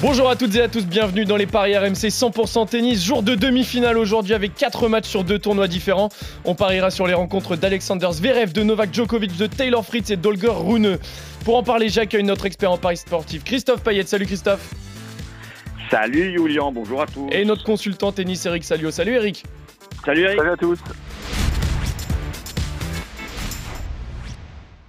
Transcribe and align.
Bonjour 0.00 0.28
à 0.28 0.36
toutes 0.36 0.54
et 0.56 0.60
à 0.60 0.68
tous, 0.68 0.84
bienvenue 0.84 1.24
dans 1.24 1.36
les 1.36 1.46
paris 1.46 1.76
RMC 1.76 2.08
100% 2.08 2.68
tennis. 2.68 3.02
Jour 3.04 3.22
de 3.22 3.34
demi-finale 3.34 3.96
aujourd'hui 3.96 4.34
avec 4.34 4.54
4 4.54 4.88
matchs 4.88 5.08
sur 5.08 5.24
2 5.24 5.38
tournois 5.38 5.66
différents. 5.66 6.10
On 6.44 6.54
pariera 6.54 6.90
sur 6.90 7.06
les 7.06 7.14
rencontres 7.14 7.56
d'Alexander 7.56 8.08
Zverev, 8.12 8.52
de 8.52 8.62
Novak 8.62 8.92
Djokovic, 8.92 9.36
de 9.36 9.46
Taylor 9.46 9.84
Fritz 9.84 10.10
et 10.10 10.16
d'Olger 10.16 10.50
Rune. 10.50 10.98
Pour 11.44 11.56
en 11.56 11.62
parler, 11.62 11.88
j'accueille 11.88 12.24
notre 12.24 12.44
expert 12.44 12.70
en 12.70 12.76
paris 12.76 12.98
sportif, 12.98 13.44
Christophe 13.44 13.82
Payet. 13.82 14.04
Salut 14.04 14.26
Christophe. 14.26 14.74
Salut 15.90 16.32
Julian, 16.36 16.72
bonjour 16.72 17.00
à 17.00 17.06
tous. 17.06 17.28
Et 17.30 17.44
notre 17.44 17.64
consultant 17.64 18.12
tennis 18.12 18.44
Eric 18.44 18.64
Salio. 18.64 18.90
Salut 18.90 19.14
Eric. 19.14 19.44
Salut 20.04 20.22
Eric. 20.22 20.38
Salut 20.38 20.50
à 20.50 20.56
tous. 20.56 20.78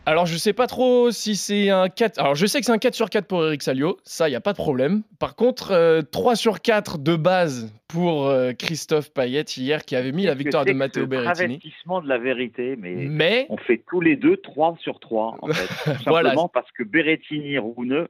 Alors 0.08 0.28
je 0.28 0.38
sais 0.38 0.54
pas 0.54 0.68
trop 0.68 1.10
si 1.10 1.36
c'est 1.36 1.72
un 1.72 1.90
4. 1.90 2.20
Alors 2.20 2.36
je 2.36 2.46
sais 2.46 2.60
que 2.60 2.66
c'est 2.66 2.72
un 2.72 2.78
4 2.78 2.94
sur 2.94 3.10
4 3.10 3.26
pour 3.26 3.44
Eric 3.44 3.64
Salio, 3.64 3.98
ça 4.04 4.30
y 4.30 4.36
a 4.36 4.42
pas 4.42 4.52
de 4.52 4.58
problème. 4.58 5.02
Par 5.20 5.36
contre, 5.36 5.72
euh, 5.72 6.04
3 6.04 6.36
sur 6.36 6.62
4 6.62 7.00
de 7.00 7.16
base 7.16 7.74
pour 7.88 8.28
euh, 8.28 8.52
Christophe 8.54 9.12
Payet 9.12 9.46
hier 9.58 9.84
qui 9.84 9.96
avait 9.96 10.12
mis 10.12 10.26
la 10.26 10.36
victoire 10.36 10.64
de 10.64 10.74
Matteo 10.74 11.08
Berrettini. 11.08 11.56
investissement 11.56 12.02
de 12.02 12.08
la 12.08 12.20
vérité, 12.20 12.76
mais, 12.76 13.08
Mais 13.10 13.48
on 13.50 13.58
fait 13.58 13.82
tous 13.90 14.00
les 14.00 14.16
deux 14.16 14.38
3 14.38 14.78
sur 14.80 15.00
3 15.00 15.38
en 15.42 15.48
fait. 15.48 15.94
Tout 15.98 16.04
Voilà. 16.06 16.30
Simplement 16.30 16.50
parce 16.50 16.72
que 16.72 16.84
Berrettini 16.84 17.58
Rune 17.58 18.08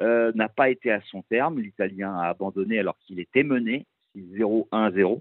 euh, 0.00 0.32
n'a 0.34 0.48
pas 0.48 0.70
été 0.70 0.90
à 0.90 1.00
son 1.08 1.22
terme. 1.22 1.60
L'Italien 1.60 2.18
a 2.18 2.28
abandonné 2.28 2.80
alors 2.80 2.96
qu'il 3.06 3.20
était 3.20 3.44
mené. 3.44 3.86
6-0, 4.16 4.68
1-0. 4.72 5.20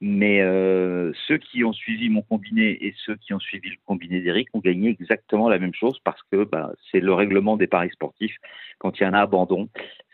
Mais 0.00 0.40
euh, 0.42 1.12
ceux 1.26 1.38
qui 1.38 1.64
ont 1.64 1.72
suivi 1.72 2.08
mon 2.08 2.22
combiné 2.22 2.86
et 2.86 2.94
ceux 3.04 3.16
qui 3.16 3.34
ont 3.34 3.40
suivi 3.40 3.70
le 3.70 3.76
combiné 3.84 4.20
d'Eric 4.20 4.48
ont 4.52 4.60
gagné 4.60 4.90
exactement 4.90 5.48
la 5.48 5.58
même 5.58 5.74
chose 5.74 5.98
parce 6.04 6.20
que 6.30 6.44
bah, 6.44 6.72
c'est 6.90 7.00
le 7.00 7.12
règlement 7.12 7.56
des 7.56 7.66
paris 7.66 7.90
sportifs. 7.90 8.36
Quand 8.78 8.96
il 8.96 9.02
y 9.02 9.04
a 9.04 9.08
un 9.08 9.14
abandon, 9.14 9.68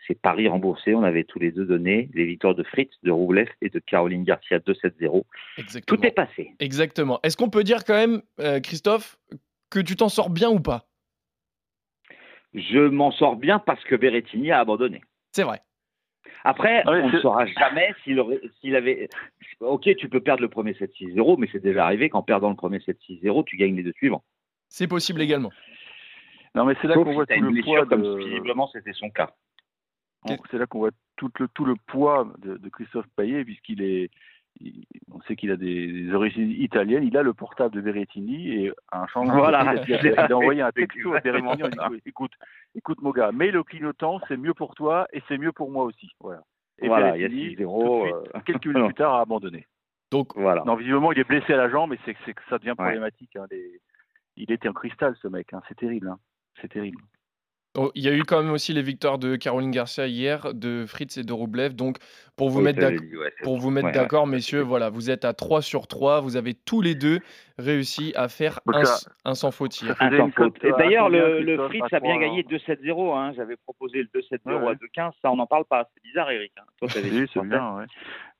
c'est 0.07 0.19
paris 0.19 0.47
remboursé. 0.47 0.95
On 0.95 1.03
avait 1.03 1.23
tous 1.23 1.37
les 1.37 1.51
deux 1.51 1.65
donné 1.65 2.09
les 2.15 2.25
victoires 2.25 2.55
de 2.55 2.63
Fritz, 2.63 2.91
de 3.03 3.11
Roublev 3.11 3.47
et 3.61 3.69
de 3.69 3.79
Caroline 3.79 4.23
Garcia 4.23 4.57
2-7-0. 4.57 5.23
exactement. 5.57 5.97
Tout 5.97 6.07
est 6.07 6.11
passé. 6.11 6.53
Exactement. 6.59 7.19
Est-ce 7.21 7.37
qu'on 7.37 7.51
peut 7.51 7.63
dire 7.63 7.83
quand 7.83 7.93
même, 7.93 8.23
euh, 8.39 8.59
Christophe, 8.59 9.19
que 9.69 9.79
tu 9.79 9.95
t'en 9.95 10.09
sors 10.09 10.31
bien 10.31 10.49
ou 10.49 10.59
pas? 10.59 10.87
Je 12.55 12.87
m'en 12.87 13.11
sors 13.11 13.35
bien 13.35 13.59
parce 13.59 13.83
que 13.83 13.95
Berrettini 13.95 14.51
a 14.51 14.59
abandonné. 14.59 15.01
C'est 15.31 15.43
vrai. 15.43 15.61
Après, 16.45 16.83
on 16.87 17.09
ne 17.09 17.19
saura 17.19 17.45
jamais 17.47 17.93
s'il 18.03 18.19
aurait- 18.19 18.41
s'il 18.61 18.75
avait. 18.75 19.09
Ok, 19.59 19.89
tu 19.97 20.07
peux 20.09 20.19
perdre 20.21 20.41
le 20.41 20.47
premier 20.49 20.73
7-6-0, 20.73 21.37
mais 21.37 21.47
c'est 21.51 21.59
déjà 21.63 21.85
arrivé 21.85 22.09
qu'en 22.09 22.21
perdant 22.21 22.49
le 22.49 22.55
premier 22.55 22.79
7-6-0, 22.79 23.43
tu 23.45 23.57
gagnes 23.57 23.75
les 23.75 23.83
deux 23.83 23.93
suivants. 23.93 24.23
C'est 24.69 24.87
possible 24.87 25.21
également. 25.21 25.51
Non, 26.53 26.65
mais 26.65 26.75
c'est 26.81 26.87
là 26.87 26.93
qu'on 26.95 27.13
voit 27.13 27.25
tout 27.25 27.33
une 27.33 27.53
le 27.55 27.61
poids 27.63 27.85
comme 27.85 28.01
de... 28.03 28.15
visiblement 28.17 28.67
c'était 28.67 28.93
son 28.93 29.09
cas. 29.09 29.31
C'est 30.49 30.57
là 30.57 30.65
qu'on 30.65 30.79
voit 30.79 30.91
tout 31.17 31.29
le, 31.39 31.47
tout 31.49 31.65
le 31.65 31.75
poids 31.87 32.31
de, 32.39 32.57
de 32.57 32.69
Christophe 32.69 33.05
Payet, 33.15 33.43
puisqu'il 33.45 33.81
est. 33.83 34.09
on 35.11 35.21
sait 35.21 35.35
qu'il 35.35 35.51
a 35.51 35.57
des, 35.57 35.87
des 35.91 36.13
origines 36.13 36.51
italiennes. 36.51 37.03
Il 37.03 37.17
a 37.17 37.23
le 37.23 37.33
portable 37.33 37.75
de 37.75 37.81
Berrettini 37.81 38.51
et 38.65 38.71
un 38.91 39.07
changement. 39.07 39.37
Voilà. 39.37 39.73
il, 39.87 39.93
a, 39.93 39.97
il 40.25 40.31
a 40.31 40.35
envoyé 40.37 40.61
un 40.61 40.71
texto 40.71 41.13
à 41.13 41.19
Berrettini 41.19 41.63
en 41.63 41.69
disant 41.69 41.89
écoute, 42.05 42.31
écoute, 42.75 43.01
mon 43.01 43.11
gars, 43.11 43.31
mets 43.31 43.51
le 43.51 43.63
clignotant, 43.63 44.19
c'est 44.27 44.37
mieux 44.37 44.53
pour 44.53 44.75
toi 44.75 45.07
et 45.13 45.21
c'est 45.27 45.37
mieux 45.37 45.51
pour 45.51 45.71
moi 45.71 45.83
aussi. 45.83 46.09
Voilà. 46.19 46.41
Et 46.79 46.87
Voilà, 46.87 47.15
il 47.17 47.21
y 47.21 47.25
a 47.25 47.27
Berrettini, 47.29 47.55
6-0. 47.55 47.57
tout 47.57 47.93
de 47.95 48.01
suite, 48.21 48.35
euh, 48.35 48.39
quelques 48.45 48.65
minutes 48.75 48.85
plus 48.87 48.93
tard, 48.95 49.13
a 49.15 49.21
abandonné. 49.21 49.65
Donc, 50.11 50.35
Voilà. 50.35 50.63
Non, 50.65 50.75
visiblement, 50.75 51.11
il 51.11 51.19
est 51.19 51.27
blessé 51.27 51.53
à 51.53 51.57
la 51.57 51.69
jambe 51.69 51.93
et 51.93 51.99
c'est 52.05 52.13
que 52.13 52.41
ça 52.49 52.57
devient 52.57 52.69
Ouais. 52.71 52.75
problématique. 52.75 53.35
hein, 53.35 53.45
les- 53.51 53.79
Il 54.37 54.51
était 54.51 54.67
en 54.69 54.73
cristal, 54.73 55.15
ce 55.21 55.27
mec. 55.27 55.53
hein, 55.53 55.61
C'est 55.67 55.75
terrible. 55.77 56.09
hein. 56.09 56.19
C'est 56.61 56.67
terrible. 56.69 56.99
Oh, 57.75 57.91
il 57.95 58.03
y 58.03 58.07
a 58.09 58.13
eu 58.13 58.23
quand 58.23 58.41
même 58.41 58.51
aussi 58.51 58.73
les 58.73 58.81
victoires 58.81 59.17
de 59.17 59.35
Caroline 59.35 59.71
Garcia 59.71 60.07
hier, 60.07 60.53
de 60.53 60.85
Fritz 60.87 61.17
et 61.17 61.23
de 61.23 61.33
Roublev. 61.33 61.73
Donc, 61.75 61.97
pour 62.35 62.49
vous 62.49 62.59
Oui, 62.59 62.65
mettre 62.65 62.79
d'accord. 62.79 62.99
dit, 63.01 63.15
ouais, 63.17 63.31
c'est 63.37 63.43
Pour 63.43 63.55
bon. 63.55 63.59
vous 63.61 63.69
mettre 63.71 63.87
Ouais, 63.87 63.91
d'accord, 63.93 64.25
ouais. 64.25 64.29
messieurs, 64.31 64.61
voilà, 64.61 64.89
vous 64.89 65.09
êtes 65.09 65.23
à 65.25 65.33
3 65.33 65.61
sur 65.61 65.87
3. 65.87 66.19
Vous 66.21 66.35
avez 66.37 66.53
tous 66.53 66.81
les 66.81 66.95
deux 66.95 67.19
réussi 67.57 68.11
à 68.15 68.27
faire 68.27 68.59
un, 68.67 68.83
ça- 68.83 69.09
un 69.23 69.33
sans 69.35 69.51
faute 69.51 69.79
hier. 69.81 69.95
D'ailleurs, 69.99 71.09
le, 71.09 71.57
Fritz 71.67 71.91
a 71.93 71.99
bien 71.99 72.17
gagné 72.17 72.43
2-7-0. 72.43 73.15
Hein. 73.15 73.33
J'avais 73.35 73.55
proposé 73.57 73.99
le 74.03 74.09
2-7-0 74.13 74.39
Ouais, 74.45 74.55
ouais. 74.55 74.71
à 74.71 74.75
2-15. 74.75 75.11
Ça, 75.21 75.31
on 75.31 75.35
n'en 75.37 75.47
parle 75.47 75.65
pas. 75.65 75.89
C'est 75.93 76.03
bizarre, 76.03 76.29
Eric. 76.31 76.51
hein. 76.57 76.63
Toi, 76.79 76.89
Oui, 76.95 77.27
c'est 77.33 77.41
bien, 77.43 77.75
ouais. 77.77 77.85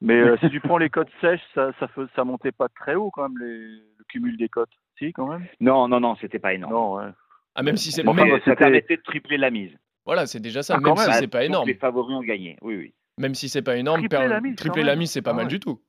Mais 0.01 0.15
euh, 0.19 0.35
si 0.41 0.49
tu 0.49 0.59
prends 0.59 0.77
les 0.77 0.89
cotes 0.89 1.07
sèches, 1.21 1.39
ça, 1.53 1.71
ça, 1.79 1.87
fait- 1.87 2.01
ça 2.15 2.23
montait 2.23 2.51
pas 2.51 2.67
très 2.69 2.95
haut 2.95 3.11
quand 3.11 3.29
même, 3.29 3.37
les, 3.39 3.57
le 3.57 4.03
cumul 4.09 4.35
des 4.37 4.49
cotes. 4.49 4.69
Si, 4.99 5.11
quand 5.13 5.27
même? 5.27 5.45
Non, 5.59 5.87
non, 5.87 5.99
non, 5.99 6.15
c'était 6.21 6.39
pas 6.39 6.53
énorme. 6.53 6.73
Non, 6.73 6.93
ouais. 6.95 7.09
Ah, 7.55 7.63
même 7.63 7.77
si 7.77 7.91
c'est 7.91 8.03
Bon, 8.03 8.13
même- 8.13 8.39
ça 8.45 8.55
permettait 8.55 8.97
de 8.97 9.01
tripler 9.01 9.37
la 9.37 9.49
mise. 9.49 9.71
Voilà, 10.05 10.27
c'est 10.27 10.39
déjà 10.39 10.61
ça. 10.61 10.75
Ah, 10.77 10.79
même 10.81 10.95
si 10.97 11.07
même. 11.09 11.17
c'est 11.19 11.27
pas 11.27 11.45
énorme. 11.45 11.67
Les 11.67 11.73
favoris 11.73 12.15
ont 12.15 12.21
gagné. 12.21 12.57
Oui, 12.61 12.75
oui. 12.75 12.93
Même 13.17 13.33
si 13.33 13.47
c'est 13.49 13.61
pas 13.61 13.77
énorme, 13.77 14.01
Tripler 14.01 14.17
per- 14.19 14.27
la 14.27 14.41
mise, 14.41 14.55
tripler 14.57 14.83
la 14.83 14.95
mise, 14.97 15.09
c'est 15.11 15.21
pas 15.21 15.31
Ah 15.31 15.35
mal 15.35 15.45
ouais. 15.45 15.49
du 15.49 15.59
tout. 15.59 15.79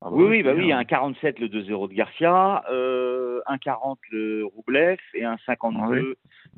Ah 0.00 0.06
bah 0.10 0.16
Oui, 0.16 0.24
oui, 0.24 0.42
bah 0.42 0.52
oui, 0.56 0.66
bien. 0.66 0.78
un 0.78 0.84
47 0.84 1.38
le 1.38 1.48
2-0 1.48 1.86
de 1.88 1.94
Garcia, 1.94 2.64
euh, 2.72 3.40
un 3.46 3.58
40 3.58 4.00
le 4.10 4.44
Roublev 4.46 4.98
et 5.14 5.24
un 5.24 5.36
52 5.46 5.78
Ah 5.84 5.88
oui. 5.90 6.14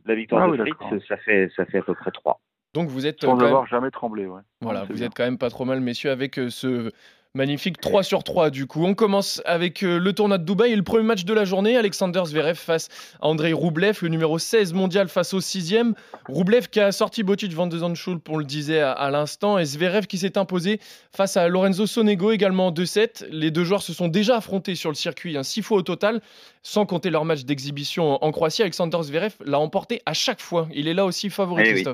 la 0.07 0.15
victoire 0.15 0.45
Ah 0.45 0.57
de 0.57 0.63
oui, 0.63 0.71
Fritz. 0.81 1.05
Ça 1.09 1.17
fait, 1.19 1.51
ça 1.57 1.67
fait 1.67 1.79
à 1.79 1.83
peu 1.83 1.95
près 1.95 2.11
3. 2.13 2.41
Donc, 2.75 2.89
vous 2.89 3.07
êtes, 3.07 3.25
euh, 3.25 3.29
Sans 3.29 3.33
quand 3.35 3.39
même- 3.39 3.47
avoir 3.47 3.67
jamais 3.67 3.91
tremblé, 3.91 4.27
ouais. 4.27 4.41
Voilà, 4.61 4.85
vous 4.85 4.95
bien. 4.95 5.07
êtes 5.07 5.15
quand 5.17 5.25
même 5.25 5.39
pas 5.39 5.49
trop 5.51 5.65
mal, 5.65 5.81
messieurs, 5.81 6.11
avec 6.11 6.39
euh, 6.39 6.51
ce 6.51 6.91
magnifique 7.37 7.81
3 7.81 8.05
sur 8.05 8.23
3 8.23 8.51
du 8.51 8.69
coup. 8.69 8.85
On 8.85 8.95
commence 8.95 9.43
avec 9.45 9.83
euh, 9.83 9.99
le 9.99 10.13
tournoi 10.13 10.39
de 10.39 10.45
Dubaï 10.45 10.71
et 10.73 10.77
le 10.77 10.85
premier 10.85 11.03
match 11.03 11.25
de 11.25 11.35
la 11.35 11.45
journée, 11.45 11.77
Alexander 11.77 12.23
Zverev 12.27 12.55
face 12.55 12.89
à 13.21 13.27
Andrei 13.27 13.53
Roublev, 13.53 13.99
le 14.03 14.09
numéro 14.09 14.39
16 14.39 14.73
mondial 14.73 15.09
face 15.09 15.35
au 15.35 15.41
6e. 15.41 15.95
Roublev 16.29 16.69
qui 16.69 16.79
a 16.79 16.93
sorti 16.93 17.25
Botic 17.25 17.53
van 17.53 17.67
de 17.67 17.77
Zandschulp, 17.77 18.29
on 18.29 18.37
le 18.37 18.45
disait 18.45 18.79
à, 18.79 18.93
à 18.93 19.11
l'instant, 19.11 19.59
et 19.59 19.65
Zverev 19.65 20.07
qui 20.07 20.19
s'est 20.19 20.39
imposé 20.39 20.79
face 21.13 21.37
à 21.37 21.49
Lorenzo 21.49 21.87
Sonego 21.89 22.31
également 22.31 22.69
en 22.69 22.73
2-7. 22.73 23.27
Les 23.31 23.51
deux 23.51 23.65
joueurs 23.65 23.83
se 23.83 23.93
sont 23.93 24.07
déjà 24.07 24.37
affrontés 24.37 24.77
sur 24.77 24.91
le 24.91 24.95
circuit, 24.95 25.37
6 25.43 25.63
fois 25.63 25.79
au 25.79 25.83
total, 25.83 26.21
sans 26.63 26.87
compter 26.87 27.11
leur 27.11 27.25
match 27.25 27.43
d'exhibition 27.45 28.23
en, 28.25 28.31
Croatie. 28.31 28.63
Alexander 28.63 28.99
Zverev 29.03 29.35
l'a 29.45 29.59
emporté 29.59 30.03
à 30.07 30.13
chaque 30.13 30.41
fois. 30.41 30.69
Il 30.73 30.87
est 30.87 30.95
là 30.95 31.05
aussi 31.05 31.31
favori, 31.31 31.65
Eh 31.67 31.75
oui. 31.75 31.85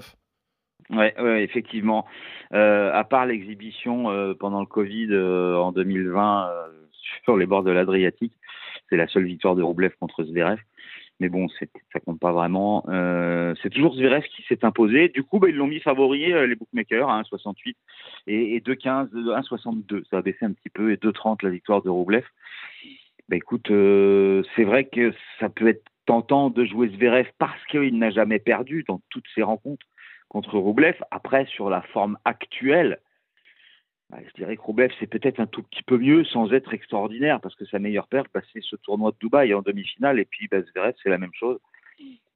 Ouais, 0.91 1.15
ouais, 1.21 1.45
effectivement. 1.45 2.05
Euh, 2.53 2.93
à 2.93 3.05
part 3.05 3.27
l'exhibition 3.27 4.11
euh, 4.11 4.35
pendant 4.35 4.61
le 4.61 4.67
Covid 4.67 5.09
euh, 5.11 5.57
en 5.57 5.71
2020 5.71 6.49
euh, 6.51 6.69
sur 7.25 7.37
les 7.37 7.47
bords 7.47 7.63
de 7.63 7.71
l'Adriatique, 7.71 8.33
c'est 8.89 8.97
la 8.97 9.07
seule 9.07 9.25
victoire 9.25 9.55
de 9.55 9.63
Roublev 9.63 9.93
contre 10.01 10.25
Zverev. 10.25 10.59
Mais 11.21 11.29
bon, 11.29 11.49
ça 11.49 12.01
compte 12.01 12.19
pas 12.19 12.33
vraiment. 12.33 12.83
C'est 13.63 13.69
toujours 13.69 13.95
Zverev 13.95 14.25
qui 14.35 14.43
s'est 14.49 14.65
imposé. 14.65 15.11
Du 15.11 15.23
coup, 15.23 15.39
bah, 15.39 15.51
ils 15.51 15.55
l'ont 15.55 15.67
mis 15.67 15.79
favori, 15.81 16.33
les 16.33 16.55
bookmakers, 16.55 17.11
à 17.11 17.21
1,68 17.21 17.75
et, 18.27 18.57
et 18.57 18.61
2,15, 18.61 19.11
1,62. 19.13 20.05
Ça 20.09 20.17
a 20.17 20.23
baissé 20.23 20.47
un 20.47 20.53
petit 20.53 20.71
peu 20.71 20.93
et 20.93 20.97
2,30 20.97 21.45
la 21.45 21.51
victoire 21.51 21.83
de 21.83 21.91
Roublev. 21.91 22.25
Bah, 23.29 23.37
écoute, 23.37 23.67
c'est 23.69 24.65
vrai 24.65 24.87
que 24.87 25.13
ça 25.39 25.51
peut 25.51 25.69
être 25.69 25.85
tentant 26.07 26.49
de 26.49 26.65
jouer 26.65 26.89
Zverev 26.89 27.29
parce 27.39 27.63
qu'il 27.67 27.99
n'a 27.99 28.11
jamais 28.11 28.39
perdu 28.39 28.85
dans 28.89 29.03
toutes 29.11 29.29
ses 29.35 29.43
rencontres 29.43 29.87
contre 30.31 30.59
Roublev. 30.59 30.97
Après, 31.11 31.45
sur 31.45 31.69
la 31.69 31.83
forme 31.83 32.17
actuelle, 32.25 33.01
bah, 34.09 34.19
je 34.27 34.33
dirais 34.35 34.57
que 34.57 34.63
Roublev, 34.63 34.91
c'est 34.99 35.07
peut-être 35.07 35.41
un 35.41 35.47
tout 35.47 35.63
petit 35.65 35.83
peu 35.83 35.99
mieux 35.99 36.25
sans 36.25 36.53
être 36.53 36.73
extraordinaire, 36.73 37.41
parce 37.41 37.55
que 37.55 37.67
sa 37.67 37.79
meilleure 37.79 38.09
perte, 38.09 38.29
bah, 38.33 38.41
c'est 38.53 38.63
ce 38.63 38.77
tournoi 38.77 39.11
de 39.11 39.17
Dubaï 39.21 39.53
en 39.53 39.61
demi-finale, 39.61 40.19
et 40.19 40.25
puis 40.25 40.49
bah, 40.49 40.63
Zverev, 40.63 40.95
c'est 41.03 41.11
la 41.11 41.19
même 41.19 41.35
chose. 41.35 41.59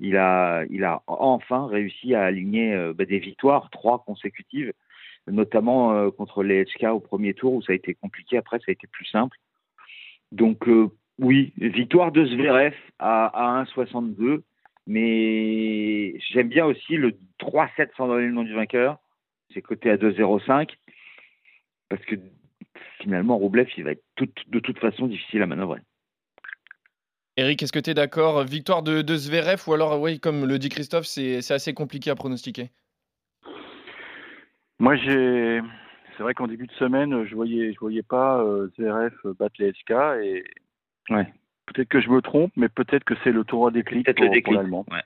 Il 0.00 0.16
a, 0.16 0.64
il 0.68 0.84
a 0.84 1.02
enfin 1.06 1.66
réussi 1.66 2.14
à 2.14 2.24
aligner 2.24 2.74
euh, 2.74 2.92
bah, 2.92 3.06
des 3.06 3.18
victoires, 3.18 3.70
trois 3.70 4.04
consécutives, 4.04 4.72
notamment 5.26 5.94
euh, 5.94 6.10
contre 6.10 6.42
les 6.42 6.64
HK 6.64 6.84
au 6.92 7.00
premier 7.00 7.32
tour, 7.32 7.54
où 7.54 7.62
ça 7.62 7.72
a 7.72 7.76
été 7.76 7.94
compliqué, 7.94 8.36
après 8.36 8.58
ça 8.58 8.66
a 8.68 8.72
été 8.72 8.86
plus 8.86 9.06
simple. 9.06 9.38
Donc 10.32 10.68
euh, 10.68 10.90
oui, 11.18 11.52
victoire 11.56 12.12
de 12.12 12.26
Zverev 12.26 12.74
à, 12.98 13.60
à 13.60 13.64
1,62, 13.64 14.42
mais 14.86 16.18
j'aime 16.30 16.48
bien 16.48 16.66
aussi 16.66 16.96
le 16.96 17.16
3-7 17.38 17.90
sans 17.96 18.08
donner 18.08 18.26
le 18.26 18.32
nom 18.32 18.42
du 18.42 18.54
vainqueur. 18.54 18.98
C'est 19.52 19.62
coté 19.62 19.90
à 19.90 19.96
2,05 19.96 20.70
parce 21.88 22.04
que 22.06 22.16
finalement 23.00 23.36
Roublev 23.38 23.68
il 23.76 23.84
va 23.84 23.92
être 23.92 24.04
tout- 24.16 24.28
de 24.48 24.58
toute 24.58 24.78
façon 24.78 25.06
difficile 25.06 25.42
à 25.42 25.46
manœuvrer. 25.46 25.80
Eric, 27.36 27.62
est-ce 27.62 27.72
que 27.72 27.80
tu 27.80 27.90
es 27.90 27.94
d'accord? 27.94 28.44
Victoire 28.44 28.82
de, 28.82 29.02
de 29.02 29.16
Zverev 29.16 29.60
ou 29.66 29.72
alors, 29.74 30.00
oui, 30.00 30.20
comme 30.20 30.46
le 30.46 30.58
dit 30.58 30.68
Christophe, 30.68 31.06
c'est 31.06 31.42
c'est 31.42 31.54
assez 31.54 31.74
compliqué 31.74 32.10
à 32.10 32.14
pronostiquer? 32.14 32.70
Moi, 34.78 34.96
j'ai. 34.96 35.60
C'est 36.16 36.22
vrai 36.22 36.34
qu'en 36.34 36.46
début 36.46 36.68
de 36.68 36.72
semaine, 36.74 37.24
je 37.24 37.34
voyais, 37.34 37.72
je 37.72 37.78
voyais 37.80 38.04
pas 38.04 38.40
euh, 38.44 38.68
ZRF 38.78 39.14
battre 39.36 39.56
les 39.58 39.72
SK 39.72 39.90
et 40.22 40.44
Ouais. 41.10 41.26
Peut-être 41.66 41.88
que 41.88 42.00
je 42.00 42.10
me 42.10 42.20
trompe, 42.22 42.52
mais 42.56 42.68
peut-être 42.68 43.04
que 43.04 43.14
c'est 43.22 43.32
le 43.32 43.44
tournoi 43.44 43.70
déclic 43.70 44.06
pour, 44.14 44.24
le 44.24 44.30
déclic. 44.30 44.44
pour 44.44 44.54
l'Allemand. 44.54 44.84
Ouais. 44.90 45.02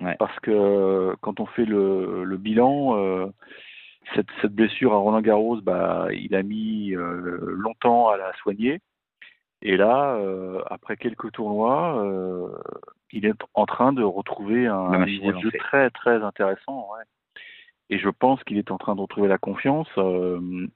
Ouais. 0.00 0.16
Parce 0.18 0.38
que 0.40 0.50
euh, 0.50 1.14
quand 1.20 1.40
on 1.40 1.46
fait 1.46 1.64
le, 1.64 2.24
le 2.24 2.36
bilan, 2.36 2.96
euh, 2.96 3.26
cette, 4.14 4.26
cette 4.42 4.54
blessure 4.54 4.92
à 4.92 4.96
Roland 4.96 5.20
Garros, 5.20 5.60
bah, 5.60 6.08
il 6.12 6.34
a 6.34 6.42
mis 6.42 6.94
euh, 6.94 7.38
longtemps 7.40 8.08
à 8.08 8.16
la 8.16 8.32
soigner. 8.34 8.80
Et 9.62 9.76
là, 9.76 10.16
euh, 10.16 10.60
après 10.66 10.96
quelques 10.96 11.32
tournois, 11.32 12.04
euh, 12.04 12.48
il 13.12 13.24
est 13.24 13.40
en 13.54 13.64
train 13.64 13.92
de 13.92 14.02
retrouver 14.02 14.66
un 14.66 15.06
niveau 15.06 15.32
de 15.32 15.38
jeu 15.38 15.50
très 15.58 15.90
très 15.90 16.22
intéressant. 16.22 16.88
ouais. 16.92 17.04
Et 17.88 17.98
je 17.98 18.08
pense 18.08 18.42
qu'il 18.44 18.58
est 18.58 18.70
en 18.70 18.78
train 18.78 18.94
de 18.94 19.00
retrouver 19.00 19.28
la 19.28 19.38
confiance. 19.38 19.88
Euh, 19.96 20.66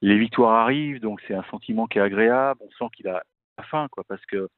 les 0.00 0.18
victoires 0.18 0.52
arrivent, 0.52 1.00
donc 1.00 1.20
c'est 1.26 1.34
un 1.34 1.44
sentiment 1.50 1.86
qui 1.86 1.98
est 1.98 2.02
agréable. 2.02 2.60
On 2.62 2.70
sent 2.72 2.90
qu'il 2.96 3.08
a 3.08 3.24
faim, 3.62 3.88
quoi, 3.90 4.04
parce 4.04 4.24
que 4.26 4.48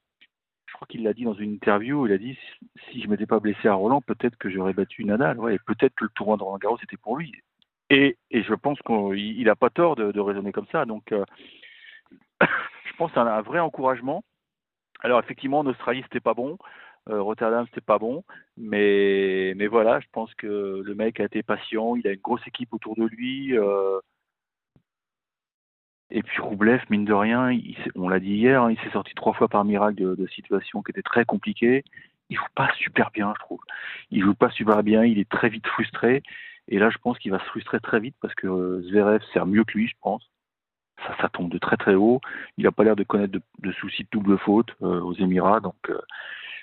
je 0.67 0.73
crois 0.75 0.87
qu'il 0.89 1.03
l'a 1.05 1.13
dit 1.15 1.25
dans 1.25 1.35
une 1.35 1.53
interview. 1.53 2.07
Il 2.07 2.13
a 2.13 2.19
dit 2.19 2.39
si- 2.91 3.03
je 3.03 3.09
m'étais 3.09 3.27
pas 3.27 3.41
blessé 3.41 3.69
à 3.69 3.75
Roland, 3.75 4.01
peut-être 4.01 4.37
que 4.37 4.51
j'aurais 4.51 4.73
battu 4.73 5.05
Nadal. 5.05 5.39
Ouais, 5.39 5.55
et 5.55 5.59
peut-être 5.59 5.95
que 5.95 6.05
le 6.05 6.11
tournoi 6.11 6.37
de 6.37 6.43
Roland 6.43 6.59
Garros 6.59 6.79
c'était 6.81 6.97
pour 6.97 7.17
lui. 7.17 7.33
Et, 7.91 8.17
je 8.33 8.55
pense 8.55 8.79
qu'il 8.81 9.45
n'a 9.45 9.57
pas 9.57 9.71
tort 9.71 9.97
de, 9.97 10.21
raisonner 10.21 10.53
comme 10.53 10.67
ça. 10.73 10.85
Donc, 10.87 11.13
euh, 11.13 11.25
je 12.41 12.97
pense 12.99 13.13
c'est 13.15 13.21
un, 13.21 13.27
un 13.27 13.43
vrai 13.43 13.61
encouragement. 13.61 14.25
Alors 15.01 15.21
effectivement, 15.21 15.61
en 15.61 15.67
Australie, 15.67 16.03
c'était 16.03 16.21
pas 16.21 16.35
bon. 16.35 16.59
Euh, 17.09 17.23
Rotterdam, 17.23 17.67
c'était 17.69 17.81
pas 17.81 17.99
bon. 17.99 18.25
Mais, 18.57 19.55
mais 19.57 19.67
voilà, 19.69 20.01
je 20.01 20.07
pense 20.13 20.35
que 20.35 20.83
le 20.85 20.95
mec 20.95 21.21
a 21.21 21.25
été 21.25 21.43
patient. 21.43 21.97
Il 21.97 22.07
a 22.09 22.13
une 22.13 22.21
grosse 22.21 22.47
équipe 22.47 22.73
autour 22.73 22.97
de 22.97 23.05
lui. 23.05 23.57
euh, 23.57 24.01
et 26.11 26.23
puis 26.23 26.41
Roublev, 26.41 26.83
mine 26.89 27.05
de 27.05 27.13
rien, 27.13 27.51
il 27.51 27.77
on 27.97 28.09
l'a 28.09 28.21
dit 28.21 28.35
hier, 28.35 28.63
hein, 28.63 28.71
il 28.71 28.79
s'est 28.81 28.91
sorti 28.91 29.15
trois 29.15 29.33
fois 29.33 29.49
par 29.49 29.65
miracle 29.65 29.97
de, 29.97 30.15
de 30.15 30.27
situations 30.29 30.83
qui 30.83 30.93
étaient 30.93 31.03
très 31.03 31.25
compliquées. 31.25 31.85
Il 32.31 32.37
joue 32.37 32.45
pas 32.55 32.71
super 32.79 33.11
bien, 33.11 33.33
je 33.37 33.45
trouve. 33.45 33.61
Il 34.11 34.23
joue 34.23 34.35
pas 34.35 34.51
super 34.51 34.83
bien, 34.83 35.05
il 35.05 35.19
est 35.19 35.29
très 35.29 35.49
vite 35.49 35.67
frustré. 35.67 36.23
Et 36.69 36.79
là, 36.79 36.91
je 36.91 36.99
pense 36.99 37.19
qu'il 37.19 37.31
va 37.31 37.39
se 37.39 37.45
frustrer 37.45 37.81
très 37.81 38.01
vite 38.01 38.17
parce 38.21 38.35
que 38.35 38.47
euh, 38.47 38.83
Zverev 38.83 39.23
sert 39.33 39.47
mieux 39.47 39.65
que 39.65 39.79
lui, 39.79 39.89
je 39.89 39.95
pense. 40.01 40.29
Ça, 41.07 41.15
ça 41.21 41.29
tombe 41.29 41.51
de 41.51 41.59
très 41.59 41.77
très 41.77 41.95
haut. 41.95 42.21
Il 42.57 42.65
n'a 42.65 42.73
pas 42.73 42.85
l'air 42.85 42.97
de 42.97 43.05
connaître 43.05 43.33
de, 43.33 43.43
de 43.61 43.73
soucis 43.73 44.05
de 44.05 44.09
double 44.11 44.39
faute 44.39 44.71
euh, 44.83 45.01
aux 45.01 45.15
Émirats. 45.15 45.61
Donc, 45.61 45.77
euh, 45.91 46.01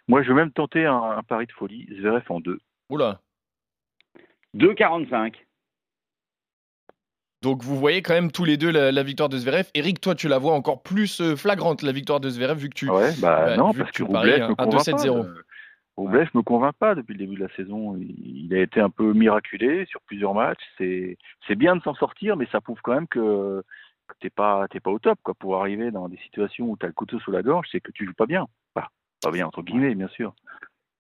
moi, 0.08 0.24
je 0.24 0.30
vais 0.30 0.34
même 0.34 0.52
tenter 0.52 0.86
un, 0.86 1.02
un 1.02 1.24
pari 1.24 1.48
de 1.48 1.52
folie. 1.52 1.88
Zverev 1.98 2.24
en 2.30 2.40
deux. 2.40 2.60
Oula. 2.90 3.22
2,45. 4.56 5.36
Donc 7.44 7.62
vous 7.62 7.76
voyez 7.76 8.02
quand 8.02 8.14
même 8.14 8.32
tous 8.32 8.46
les 8.46 8.56
deux 8.56 8.72
la, 8.72 8.94
la 8.94 9.04
victoire 9.04 9.28
de 9.28 9.38
Zverev. 9.38 9.70
Eric, 9.74 10.00
toi 10.00 10.16
tu 10.16 10.30
la 10.30 10.38
vois 10.38 10.54
encore 10.54 10.82
plus 10.82 11.20
euh, 11.20 11.36
flagrante 11.36 11.82
la 11.82 11.92
victoire 11.92 12.22
de 12.22 12.30
Zverev 12.30 12.58
vu 12.58 12.70
que 12.70 12.74
tu. 12.74 12.90
Ouais, 12.90 13.12
bah, 13.20 13.48
bah, 13.48 13.58
non, 13.58 13.72
vu 13.72 13.82
parce 13.82 13.92
que 13.92 14.04
que 14.04 14.08
Roublev 14.08 14.50
me 14.50 14.56
convainc 14.56 14.82
2-7-0. 14.82 15.24
pas. 15.24 15.28
Euh, 15.28 15.44
Roublev 15.98 16.30
me 16.34 16.42
convainc 16.42 16.74
pas 16.80 16.96
depuis 16.96 17.12
le 17.12 17.20
début 17.20 17.36
de 17.36 17.42
la 17.44 17.54
saison. 17.56 17.98
Il, 17.98 18.46
il 18.46 18.54
a 18.56 18.62
été 18.62 18.80
un 18.80 18.90
peu 18.90 19.12
miraculé 19.12 19.86
sur 19.88 20.00
plusieurs 20.04 20.34
matchs. 20.34 20.64
C'est 20.78 21.18
c'est 21.46 21.56
bien 21.56 21.76
de 21.76 21.82
s'en 21.82 21.94
sortir, 21.96 22.38
mais 22.38 22.48
ça 22.50 22.62
prouve 22.62 22.80
quand 22.82 22.94
même 22.94 23.10
que, 23.10 23.62
t'es 24.22 24.30
pas 24.30 24.66
t'es 24.72 24.80
pas 24.80 24.92
au 24.92 25.00
top 25.00 25.20
quoi. 25.22 25.34
Pour 25.34 25.60
arriver 25.60 25.92
dans 25.92 26.08
des 26.08 26.18
situations 26.20 26.70
où 26.70 26.78
tu 26.78 26.86
as 26.86 26.88
le 26.88 26.94
couteau 26.94 27.20
sous 27.20 27.32
la 27.32 27.44
gorge, 27.44 27.68
c'est 27.74 27.82
que 27.82 27.92
tu 27.92 28.06
joues 28.06 28.14
pas 28.14 28.26
bien. 28.26 28.48
Enfin, 28.74 28.88
pas 29.22 29.32
bien 29.32 29.48
entre 29.48 29.64
guillemets, 29.64 29.96
bien 29.96 30.08
sûr. 30.08 30.34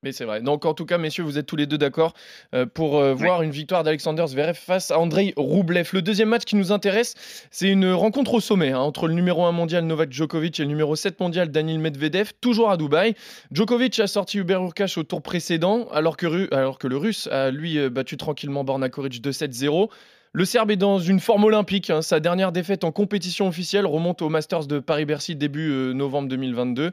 Mais 0.04 0.12
c'est 0.12 0.26
vrai. 0.26 0.42
Donc 0.42 0.66
en 0.66 0.74
tout 0.74 0.86
cas, 0.86 0.98
messieurs, 0.98 1.24
vous 1.24 1.38
êtes 1.38 1.46
tous 1.46 1.56
les 1.56 1.66
deux 1.66 1.78
d'accord 1.78 2.14
euh, 2.54 2.66
pour 2.66 3.00
euh, 3.00 3.14
voir 3.14 3.42
une 3.42 3.52
victoire 3.52 3.84
d'Alexander 3.84 4.26
Zverev 4.28 4.54
face 4.56 4.92
à 4.92 5.00
Andrei 5.00 5.34
Roublev. 5.38 5.90
Le 5.94 6.02
deuxième 6.02 6.28
match 6.28 6.44
qui 6.44 6.58
nous 6.58 6.74
intéresse, 6.74 7.16
c'est 7.52 7.70
une 7.70 7.90
rencontre 7.92 8.34
au 8.34 8.40
sommet 8.42 8.72
hein, 8.72 8.80
entre 8.80 9.08
le 9.08 9.14
numéro 9.14 9.46
1 9.46 9.54
mondial 9.54 9.86
Novak 9.86 10.12
Djokovic 10.12 10.60
et 10.60 10.64
le 10.64 10.68
numéro 10.70 10.98
7 10.98 11.20
mondial 11.22 11.50
Daniil 11.52 11.80
Medvedev, 11.80 12.32
toujours 12.42 12.70
à 12.70 12.76
Dubaï. 12.76 13.16
Djokovic 13.52 13.98
a 14.02 14.08
sorti 14.08 14.40
Hubert 14.40 14.62
Hurkacz 14.62 14.98
au 14.98 15.04
tour 15.04 15.22
précédent, 15.22 15.88
alors 15.94 16.18
que, 16.18 16.26
Ru- 16.28 16.50
alors 16.52 16.80
que 16.80 16.88
le 16.88 16.98
Russe 16.98 17.28
a 17.32 17.50
lui 17.50 17.78
euh, 17.80 17.90
battu 17.90 18.18
tranquillement 18.18 18.66
Borna 18.66 18.90
Koric 18.90 19.22
2-7-0. 19.24 19.90
Le 20.34 20.46
Serbe 20.46 20.72
est 20.72 20.76
dans 20.76 21.00
une 21.00 21.22
forme 21.22 21.46
olympique. 21.46 21.90
hein. 21.92 22.02
Sa 22.02 22.20
dernière 22.20 22.52
défaite 22.52 22.84
en 22.84 22.92
compétition 22.92 23.48
officielle 23.48 23.86
remonte 23.86 24.22
au 24.22 24.28
Masters 24.30 24.66
de 24.68 24.80
Paris-Bercy 24.80 25.36
début 25.38 25.70
euh, 25.72 25.94
novembre 25.94 26.28
2022. 26.28 26.92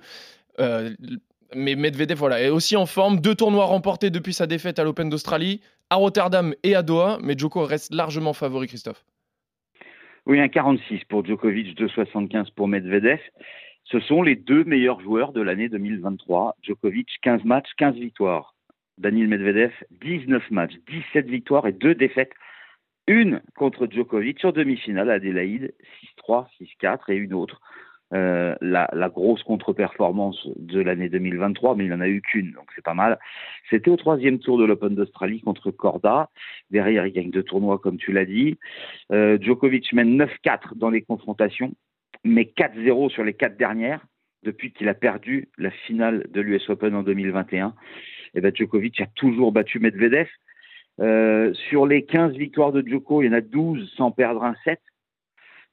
Euh, 0.60 0.90
mais 1.54 1.74
Medvedev 1.74 2.18
voilà, 2.18 2.40
est 2.40 2.48
aussi 2.48 2.76
en 2.76 2.86
forme. 2.86 3.20
Deux 3.20 3.34
tournois 3.34 3.64
remportés 3.64 4.10
depuis 4.10 4.32
sa 4.32 4.46
défaite 4.46 4.78
à 4.78 4.84
l'Open 4.84 5.08
d'Australie, 5.08 5.60
à 5.90 5.96
Rotterdam 5.96 6.54
et 6.62 6.74
à 6.74 6.82
Doha. 6.82 7.18
Mais 7.22 7.36
Djoko 7.36 7.64
reste 7.64 7.92
largement 7.94 8.32
favori, 8.32 8.68
Christophe. 8.68 9.04
Oui, 10.26 10.40
un 10.40 10.48
46 10.48 11.04
pour 11.08 11.24
Djokovic, 11.24 11.78
2,75 11.78 12.52
pour 12.54 12.68
Medvedev. 12.68 13.20
Ce 13.84 13.98
sont 14.00 14.22
les 14.22 14.36
deux 14.36 14.64
meilleurs 14.64 15.00
joueurs 15.00 15.32
de 15.32 15.40
l'année 15.40 15.68
2023. 15.68 16.56
Djokovic, 16.62 17.08
15 17.22 17.44
matchs, 17.44 17.70
15 17.78 17.94
victoires. 17.96 18.54
Daniil 18.98 19.28
Medvedev, 19.28 19.72
19 20.02 20.50
matchs, 20.50 20.74
17 20.88 21.26
victoires 21.26 21.66
et 21.66 21.72
deux 21.72 21.94
défaites. 21.94 22.32
Une 23.06 23.40
contre 23.56 23.88
Djokovic 23.90 24.44
en 24.44 24.52
demi-finale 24.52 25.10
à 25.10 25.14
Adélaïde, 25.14 25.74
6-3, 26.28 26.46
6-4 26.82 27.10
et 27.10 27.16
une 27.16 27.34
autre. 27.34 27.60
Euh, 28.12 28.56
la, 28.60 28.88
grosse 29.08 29.42
contre-performance 29.44 30.48
de 30.56 30.80
l'année 30.80 31.08
2023, 31.08 31.76
mais 31.76 31.84
il 31.84 31.90
n'en 31.90 32.00
a 32.00 32.08
eu 32.08 32.20
qu'une, 32.20 32.50
donc 32.52 32.66
c'est 32.74 32.84
pas 32.84 32.94
mal. 32.94 33.18
C'était 33.70 33.90
au 33.90 33.96
troisième 33.96 34.40
tour 34.40 34.58
de 34.58 34.64
l'Open 34.64 34.96
d'Australie 34.96 35.40
contre 35.40 35.70
Corda. 35.70 36.28
Derrière, 36.70 37.06
il 37.06 37.12
gagne 37.12 37.30
deux 37.30 37.44
tournois, 37.44 37.78
comme 37.78 37.98
tu 37.98 38.12
l'as 38.12 38.24
dit. 38.24 38.58
Euh, 39.12 39.38
Djokovic 39.40 39.92
mène 39.92 40.20
9-4 40.20 40.76
dans 40.76 40.90
les 40.90 41.02
confrontations, 41.02 41.72
mais 42.24 42.44
4-0 42.44 43.10
sur 43.10 43.22
les 43.22 43.34
quatre 43.34 43.56
dernières 43.56 44.04
depuis 44.42 44.72
qu'il 44.72 44.88
a 44.88 44.94
perdu 44.94 45.48
la 45.58 45.70
finale 45.70 46.26
de 46.30 46.40
l'US 46.40 46.68
Open 46.68 46.94
en 46.94 47.02
2021. 47.02 47.74
Et 48.34 48.40
ben 48.40 48.52
Djokovic 48.54 49.00
a 49.00 49.06
toujours 49.14 49.52
battu 49.52 49.78
Medvedev. 49.78 50.28
Euh, 51.00 51.54
sur 51.68 51.86
les 51.86 52.04
15 52.04 52.34
victoires 52.34 52.72
de 52.72 52.82
Djoko, 52.86 53.22
il 53.22 53.26
y 53.26 53.28
en 53.28 53.32
a 53.32 53.40
12 53.40 53.92
sans 53.96 54.10
perdre 54.10 54.42
un 54.42 54.54
set. 54.64 54.80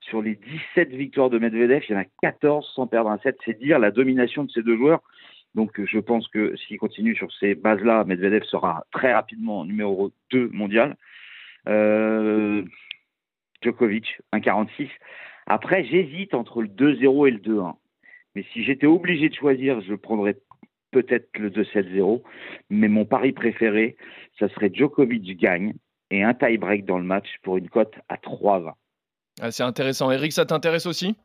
Sur 0.10 0.22
les 0.22 0.36
17 0.36 0.90
victoires 0.94 1.30
de 1.30 1.38
Medvedev, 1.38 1.84
il 1.88 1.92
y 1.92 1.96
en 1.96 2.02
a 2.02 2.06
14 2.22 2.72
sans 2.76 2.88
perdre 2.88 3.10
un 3.10 3.18
set. 3.20 3.38
C'est 3.44 3.60
dire 3.60 3.80
la 3.80 3.92
domination 3.92 4.46
de 4.46 4.52
ces 4.52 4.64
deux 4.64 4.78
joueurs. 4.78 5.02
Donc 5.56 5.84
je 5.84 6.00
pense 6.00 6.28
que 6.28 6.56
s'il 6.56 6.78
continue 6.78 7.16
sur 7.16 7.32
ces 7.34 7.56
bases-là, 7.56 8.04
Medvedev 8.06 8.44
sera 8.44 8.86
très 8.92 9.14
rapidement 9.14 9.66
numéro 9.66 10.12
2 10.32 10.50
mondial. 10.50 10.96
Euh, 11.68 12.64
Djokovic, 13.62 14.20
1,46. 14.34 14.90
Après, 15.48 15.84
j'hésite 15.84 16.34
entre 16.34 16.62
le 16.62 16.68
2-0 16.68 17.28
et 17.28 17.32
le 17.32 17.40
2-1. 17.40 17.76
Mais 18.36 18.46
si 18.54 18.64
j'étais 18.64 18.86
obligé 18.86 19.30
de 19.30 19.36
choisir, 19.36 19.82
je 19.82 19.96
prendrais 19.96 20.38
peut-être 20.92 21.38
le 21.38 21.50
2-7-0. 21.50 22.22
Mais 22.70 22.88
mon 22.88 23.06
pari 23.06 23.32
préféré, 23.32 23.98
ça 24.40 24.48
serait 24.50 24.72
Djokovic 24.74 25.38
gagne 25.38 25.74
et 26.12 26.24
un 26.24 26.34
tie-break 26.34 26.86
dans 26.86 26.98
le 26.98 27.04
match 27.04 27.28
pour 27.44 27.58
une 27.58 27.70
cote 27.70 27.96
à 28.10 28.16
3-20. 28.16 28.74
Ah, 29.42 29.52
c'est 29.52 29.64
intéressant. 29.64 30.12
Eric, 30.12 30.32
ça 30.32 30.46
t'intéresse 30.46 30.86
aussi? 30.86 31.16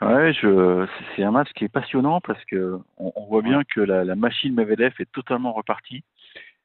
Ouais, 0.00 0.32
je, 0.32 0.86
c'est 1.14 1.22
un 1.22 1.30
match 1.30 1.50
qui 1.54 1.64
est 1.64 1.68
passionnant 1.68 2.20
parce 2.20 2.44
que 2.46 2.78
on, 2.96 3.12
on 3.14 3.26
voit 3.26 3.42
bien 3.42 3.62
que 3.62 3.80
la, 3.80 4.04
la 4.04 4.16
machine 4.16 4.52
Medvedev 4.54 4.94
est 4.98 5.12
totalement 5.12 5.52
repartie. 5.52 6.02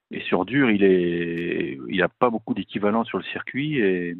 Et 0.09 0.21
sur 0.21 0.45
dur, 0.45 0.71
il 0.71 0.83
est, 0.83 1.77
il 1.89 2.01
a 2.01 2.07
pas 2.09 2.29
beaucoup 2.31 2.55
d'équivalent 2.55 3.03
sur 3.03 3.19
le 3.19 3.23
circuit. 3.25 3.77
Et, 3.79 4.15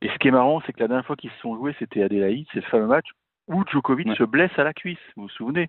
et 0.00 0.08
ce 0.08 0.18
qui 0.18 0.28
est 0.28 0.30
marrant, 0.30 0.62
c'est 0.64 0.72
que 0.72 0.80
la 0.80 0.88
dernière 0.88 1.04
fois 1.04 1.16
qu'ils 1.16 1.30
se 1.32 1.40
sont 1.40 1.56
joués, 1.56 1.74
c'était 1.78 2.02
Adélaïde, 2.02 2.46
c'est 2.52 2.60
le 2.60 2.70
fameux 2.70 2.86
match 2.86 3.08
où 3.46 3.62
Djokovic 3.70 4.06
Ouais. 4.06 4.16
se 4.16 4.22
blesse 4.24 4.56
à 4.56 4.64
la 4.64 4.72
cuisse. 4.72 4.98
Vous 5.16 5.24
vous 5.24 5.28
souvenez? 5.28 5.68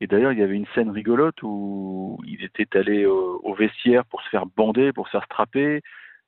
Et 0.00 0.08
d'ailleurs, 0.08 0.32
il 0.32 0.40
y 0.40 0.42
avait 0.42 0.56
une 0.56 0.66
scène 0.74 0.90
rigolote 0.90 1.40
où 1.44 2.18
il 2.26 2.42
était 2.42 2.76
allé 2.76 3.06
au, 3.06 3.40
au 3.44 3.54
vestiaire 3.54 4.04
pour 4.06 4.22
se 4.22 4.28
faire 4.30 4.46
bander, 4.46 4.92
pour 4.92 5.06
se 5.06 5.12
faire 5.12 5.24
strapper. 5.24 5.82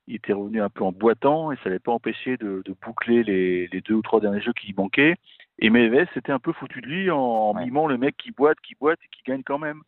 Il 0.07 0.17
était 0.17 0.33
revenu 0.35 0.61
un 0.61 0.69
peu 0.69 0.85
en 0.85 0.93
boitant 0.93 1.51
et 1.53 1.57
ça 1.57 1.63
l'avait 1.67 1.79
pas 1.79 1.93
empêché 1.93 2.37
de, 2.37 2.63
de 2.65 2.75
boucler 2.85 3.23
les, 3.25 3.69
les 3.69 3.81
deux 3.81 3.95
ou 3.95 4.03
trois 4.03 4.21
derniers 4.21 4.41
jeux 4.43 4.53
qui 4.53 4.67
lui 4.67 4.75
manquaient. 4.77 5.17
Et 5.61 5.71
Medvedev 5.71 6.09
s'était 6.13 6.33
un 6.33 6.39
peu 6.39 6.53
foutu 6.53 6.81
de 6.83 6.87
lui 6.87 7.11
en, 7.11 7.19
en 7.19 7.55
Ouais. 7.55 7.65
mimant 7.65 7.87
le 7.87 7.97
mec 7.97 8.17
qui 8.17 8.31
boite, 8.33 8.59
qui 8.61 8.75
boite 8.75 8.99
et 9.05 9.09
qui 9.17 9.23
gagne 9.25 9.43
quand 9.43 9.59
même. 9.59 9.81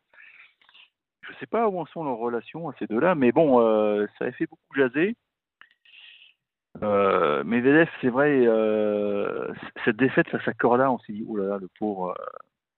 Je 1.29 1.35
sais 1.41 1.47
pas 1.47 1.69
où 1.69 1.79
en 1.81 1.87
sont 1.87 2.05
leurs 2.05 2.17
relations 2.19 2.69
à 2.69 2.75
ces 2.79 2.87
deux-là, 2.87 3.15
mais 3.15 3.33
bon, 3.33 3.61
euh, 3.61 4.07
ça 4.19 4.27
a 4.27 4.33
fait 4.33 4.47
beaucoup 4.47 4.63
jaser. 4.77 5.17
Euh, 6.83 7.43
Medvedev, 7.45 7.89
c'est 8.01 8.09
vrai, 8.11 8.45
euh, 8.47 9.49
cette 9.85 9.97
défaite 9.97 10.29
face 10.29 10.47
à 10.47 10.53
Corda, 10.53 10.91
on 10.91 10.99
s'est 11.01 11.13
dit, 11.13 11.25
oh 11.27 11.37
là 11.37 11.47
là, 11.49 11.59
le 11.59 11.69
pauvre, 11.79 12.11
euh, 12.11 12.25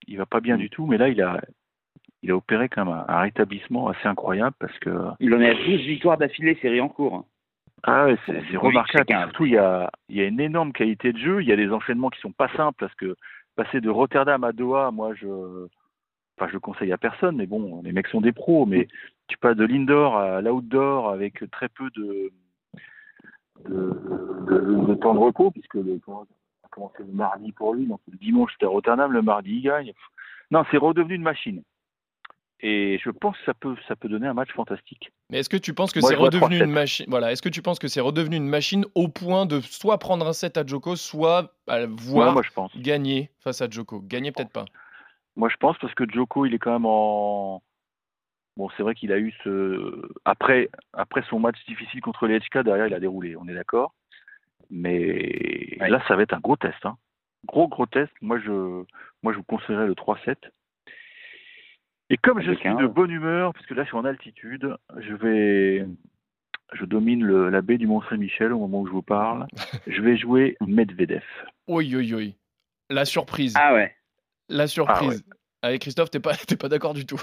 il 0.07 0.17
va 0.17 0.25
pas 0.25 0.39
bien 0.39 0.55
Mm. 0.55 0.59
du 0.59 0.69
tout, 0.69 0.85
mais 0.87 0.97
là, 0.97 1.09
il 1.09 1.21
a, 1.21 1.39
il 2.23 2.31
a 2.31 2.35
opéré 2.35 2.69
quand 2.69 2.85
même 2.85 2.93
un, 2.93 3.05
un 3.07 3.19
rétablissement 3.21 3.89
assez 3.89 4.07
incroyable 4.07 4.55
parce 4.59 4.77
que 4.79 4.89
Il 5.19 5.33
en 5.35 5.41
est 5.41 5.49
à 5.49 5.53
12 5.53 5.65
victoires 5.81 6.17
d'affilée, 6.17 6.57
série 6.61 6.81
en 6.81 6.89
cours. 6.89 7.25
Ah 7.83 8.05
ouais, 8.05 8.17
c'est 8.25 8.41
remarquable. 8.57 9.05
qu'un- 9.05 9.23
Surtout, 9.23 9.45
il 9.45 9.53
y 9.53 9.57
a, 9.57 9.89
il 10.09 10.17
y 10.17 10.21
a 10.21 10.25
une 10.25 10.39
énorme 10.39 10.73
qualité 10.73 11.11
de 11.13 11.17
jeu. 11.17 11.41
Il 11.41 11.47
y 11.47 11.51
a 11.51 11.55
des 11.55 11.71
enchaînements 11.71 12.09
qui 12.09 12.19
sont 12.21 12.31
pas 12.31 12.49
simples 12.55 12.77
parce 12.79 12.93
que 12.95 13.15
passer 13.55 13.81
de 13.81 13.89
Rotterdam 13.89 14.43
à 14.43 14.51
Doha, 14.51 14.91
moi, 14.91 15.13
je, 15.15 15.27
enfin, 16.37 16.47
je 16.47 16.53
le 16.53 16.59
conseille 16.59 16.91
à 16.91 16.97
personne. 16.97 17.37
Mais 17.37 17.45
bon, 17.47 17.81
les 17.83 17.91
mecs 17.91 18.07
sont 18.07 18.21
des 18.21 18.31
pros. 18.31 18.65
Mais 18.65 18.87
tu 19.27 19.37
passes 19.37 19.55
de 19.57 19.65
l'indoor 19.65 20.17
à 20.17 20.41
l'outdoor 20.41 21.09
avec 21.09 21.43
très 21.51 21.69
peu 21.69 21.89
de, 21.95 22.31
de, 23.67 23.75
de- 24.47 24.85
de 24.87 24.93
temps 24.95 25.13
de 25.13 25.19
repos 25.19 25.51
puisque 25.51 25.75
le, 25.75 25.99
a 26.63 26.67
commencé 26.71 26.99
le 26.99 27.13
mardi 27.13 27.51
pour 27.51 27.73
lui. 27.73 27.85
Donc 27.85 27.99
le 28.11 28.17
dimanche 28.17 28.51
c'était 28.53 28.65
à 28.65 28.69
Rotterdam, 28.69 29.11
le 29.11 29.21
mardi 29.21 29.55
il 29.57 29.61
gagne. 29.61 29.93
Non, 30.51 30.63
c'est 30.71 30.77
redevenu 30.77 31.15
une 31.15 31.21
machine. 31.21 31.61
Et 32.61 32.99
je 33.03 33.09
pense 33.09 33.37
que 33.37 33.43
ça 33.45 33.53
peut, 33.53 33.75
ça 33.87 33.95
peut 33.95 34.09
donner 34.09 34.27
un 34.27 34.33
match 34.33 34.51
fantastique. 34.51 35.11
Mais 35.29 35.39
est-ce 35.39 35.47
que 35.49 35.55
tu 35.55 35.73
penses 35.73 35.93
que 35.93 36.01
c'est 36.01 36.15
redevenu 36.15 36.57
3-7. 36.59 36.63
une 36.65 36.71
machine 36.71 37.05
Voilà, 37.07 37.31
est-ce 37.31 37.41
que 37.41 37.47
tu 37.49 37.61
penses 37.61 37.79
que 37.79 37.87
c'est 37.87 38.01
redevenu 38.01 38.35
une 38.35 38.49
machine 38.49 38.85
au 38.95 39.07
point 39.07 39.45
de 39.45 39.61
soit 39.61 39.97
prendre 39.97 40.27
un 40.27 40.33
set 40.33 40.57
à 40.57 40.65
Djoko, 40.65 40.97
soit 40.97 41.53
Ouais, 41.69 41.85
voir 41.87 42.33
moi, 42.33 42.41
je 42.43 42.51
pense. 42.51 42.75
gagner 42.77 43.31
face 43.39 43.61
à 43.61 43.69
Djoko 43.69 44.01
Gagner 44.01 44.31
peut-être 44.33 44.51
pas. 44.51 44.65
Moi, 45.37 45.47
je 45.47 45.55
pense 45.55 45.77
parce 45.79 45.93
que 45.93 46.03
Djoko, 46.09 46.45
il 46.45 46.53
est 46.53 46.59
quand 46.59 46.73
même 46.73 46.85
en. 46.85 47.63
Bon, 48.57 48.69
c'est 48.75 48.83
vrai 48.83 48.93
qu'il 48.93 49.13
a 49.13 49.19
eu 49.19 49.33
ce. 49.45 50.01
Après, 50.25 50.69
après 50.91 51.23
son 51.29 51.39
match 51.39 51.55
difficile 51.65 52.01
contre 52.01 52.27
les 52.27 52.39
HK, 52.41 52.57
derrière, 52.65 52.87
il 52.87 52.93
a 52.93 52.99
déroulé, 52.99 53.37
on 53.37 53.47
est 53.47 53.53
d'accord. 53.53 53.93
Mais 54.69 55.77
Ouais. 55.79 55.89
là, 55.89 56.03
ça 56.09 56.15
va 56.17 56.23
être 56.23 56.33
un 56.33 56.39
gros 56.41 56.57
test. 56.57 56.85
Hein. 56.85 56.97
Gros, 57.45 57.69
gros 57.69 57.85
test. 57.85 58.11
Moi, 58.21 58.37
je, 58.39 58.83
moi, 59.23 59.31
je 59.31 59.37
vous 59.37 59.43
conseillerais 59.43 59.87
le 59.87 59.93
3-7. 59.93 60.35
Et 62.09 62.17
comme 62.17 62.41
je 62.41 62.51
suis 62.53 62.69
de 62.69 62.75
ouais. 62.75 62.87
bonne 62.87 63.11
humeur, 63.11 63.53
puisque 63.53 63.71
là, 63.71 63.83
je 63.83 63.87
suis 63.89 63.97
en 63.97 64.05
altitude, 64.05 64.75
je 64.97 65.13
vais. 65.13 65.85
Je 66.73 66.85
domine 66.85 67.23
le- 67.23 67.49
la 67.49 67.61
baie 67.61 67.77
du 67.79 67.87
Mont-Saint-Michel 67.87 68.53
au 68.53 68.59
moment 68.59 68.81
où 68.81 68.85
je 68.87 68.91
vous 68.91 69.01
parle. 69.01 69.47
Je 69.87 70.01
vais 70.01 70.17
jouer 70.17 70.55
Medvedev. 70.67 71.23
Oui, 71.67 71.91
oui, 71.95 72.13
oui. 72.13 72.35
La 72.91 73.05
surprise. 73.05 73.53
Ah 73.57 73.73
ouais. 73.73 73.91
La 74.49 74.67
surprise. 74.67 75.23
Avec 75.63 75.81
Christophe, 75.81 76.11
t'es 76.11 76.19
pas, 76.19 76.33
t'es 76.47 76.55
pas 76.57 76.69
d'accord 76.69 76.93
du 76.93 77.05
tout. 77.07 77.19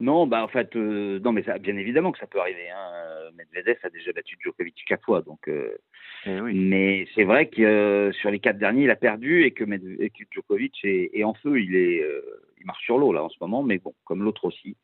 Non, 0.00 0.26
bah 0.26 0.42
en 0.42 0.48
fait, 0.48 0.74
euh, 0.76 1.18
non, 1.20 1.32
mais 1.32 1.42
ça, 1.42 1.58
bien 1.58 1.76
évidemment 1.76 2.12
que 2.12 2.18
ça 2.18 2.26
peut 2.26 2.40
arriver. 2.40 2.70
Hein. 2.70 3.30
Medvedev 3.36 3.76
a 3.82 3.90
déjà 3.90 4.12
battu 4.12 4.36
Djokovic 4.42 4.82
quatre 4.86 5.04
fois, 5.04 5.20
donc. 5.20 5.46
euh, 5.48 5.76
Eh 6.24 6.40
oui. 6.40 6.54
Mais 6.54 7.06
c'est 7.14 7.24
vrai 7.24 7.48
que 7.50 7.60
euh, 7.60 8.12
sur 8.12 8.30
les 8.30 8.38
quatre 8.38 8.56
derniers, 8.58 8.84
il 8.84 8.90
a 8.90 8.96
perdu 8.96 9.42
et 9.44 9.50
que, 9.50 9.64
Med- 9.64 10.00
et 10.00 10.08
que 10.08 10.24
Djokovic 10.30 10.82
est, 10.84 11.10
est 11.12 11.24
en 11.24 11.34
feu. 11.34 11.60
Il 11.60 11.76
est, 11.76 12.02
euh, 12.02 12.22
il 12.60 12.66
marche 12.66 12.84
sur 12.84 12.98
l'eau 12.98 13.12
là 13.12 13.24
en 13.24 13.28
ce 13.28 13.38
moment, 13.40 13.62
mais 13.62 13.78
bon, 13.78 13.94
comme 14.04 14.22
l'autre 14.22 14.44
aussi, 14.44 14.76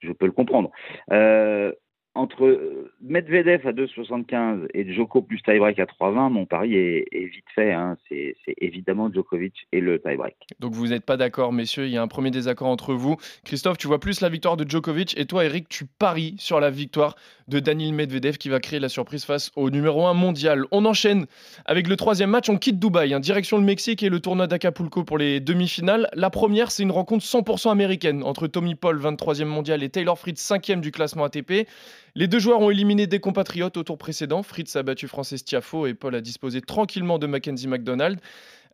je 0.00 0.12
peux 0.12 0.26
le 0.26 0.32
comprendre. 0.32 0.70
Euh, 1.12 1.72
entre 2.14 2.44
euh, 2.44 2.92
Medvedev 3.00 3.66
à 3.66 3.72
2,75 3.72 4.66
et 4.74 4.92
Djoko 4.92 5.22
plus 5.22 5.40
tie-break 5.42 5.78
à 5.78 5.84
3,20, 5.84 6.30
mon 6.30 6.44
pari 6.44 6.74
est, 6.74 7.06
vite 7.12 7.44
fait. 7.54 7.72
Hein. 7.72 7.96
C'est 8.08 8.34
évidemment 8.58 9.12
Djokovic 9.12 9.68
et 9.70 9.80
le 9.80 10.00
tie-break. 10.00 10.34
Donc 10.58 10.72
vous 10.72 10.88
n'êtes 10.88 11.04
pas 11.04 11.16
d'accord, 11.16 11.52
messieurs. 11.52 11.86
Il 11.86 11.92
y 11.92 11.96
a 11.96 12.02
un 12.02 12.08
premier 12.08 12.32
désaccord 12.32 12.68
entre 12.68 12.94
vous. 12.94 13.16
Christophe, 13.44 13.78
tu 13.78 13.86
vois 13.86 14.00
plus 14.00 14.20
la 14.20 14.28
victoire 14.28 14.56
de 14.56 14.68
Djokovic. 14.68 15.16
Et 15.18 15.26
toi, 15.26 15.44
Eric, 15.44 15.68
tu 15.68 15.86
paries 15.86 16.34
sur 16.38 16.58
la 16.58 16.70
victoire 16.70 17.14
de 17.46 17.60
Daniil 17.60 17.94
Medvedev 17.94 18.38
qui 18.38 18.48
va 18.48 18.58
créer 18.58 18.80
la 18.80 18.88
surprise 18.88 19.24
face 19.24 19.52
au 19.54 19.70
numéro 19.70 20.06
1 20.06 20.14
mondial. 20.14 20.64
On 20.72 20.84
enchaîne 20.86 21.26
avec 21.64 21.86
le 21.86 21.96
troisième 21.96 22.30
match. 22.30 22.48
On 22.48 22.56
quitte 22.56 22.80
Dubaï, 22.80 23.14
hein, 23.14 23.20
direction 23.20 23.56
le 23.56 23.64
Mexique 23.64 24.02
et 24.02 24.08
le 24.08 24.18
tournoi 24.18 24.48
d'Acapulco 24.48 25.04
pour 25.04 25.18
les 25.18 25.38
demi-finales. 25.38 26.08
La 26.14 26.30
première, 26.30 26.72
c'est 26.72 26.82
une 26.82 26.92
rencontre 26.92 27.24
100% 27.24 27.70
américaine 27.70 28.22
entre 28.24 28.48
Tommy 28.48 28.74
Paul, 28.74 28.98
23e 28.98 29.44
mondial, 29.44 29.82
et 29.82 29.90
Taylor 29.90 30.18
Fritz, 30.18 30.40
5e 30.40 30.80
du 30.80 30.90
classement 30.90 31.24
ATP. 31.24 31.66
Les 32.14 32.26
deux 32.26 32.38
joueurs 32.38 32.60
ont 32.60 32.70
éliminé 32.70 33.06
des 33.06 33.20
compatriotes 33.20 33.76
au 33.76 33.82
tour 33.82 33.98
précédent. 33.98 34.42
Fritz 34.42 34.74
a 34.76 34.82
battu 34.82 35.06
Frances 35.06 35.44
Tiafo 35.44 35.86
et 35.86 35.94
Paul 35.94 36.14
a 36.14 36.20
disposé 36.20 36.60
tranquillement 36.60 37.18
de 37.18 37.26
Mackenzie 37.26 37.68
McDonald. 37.68 38.18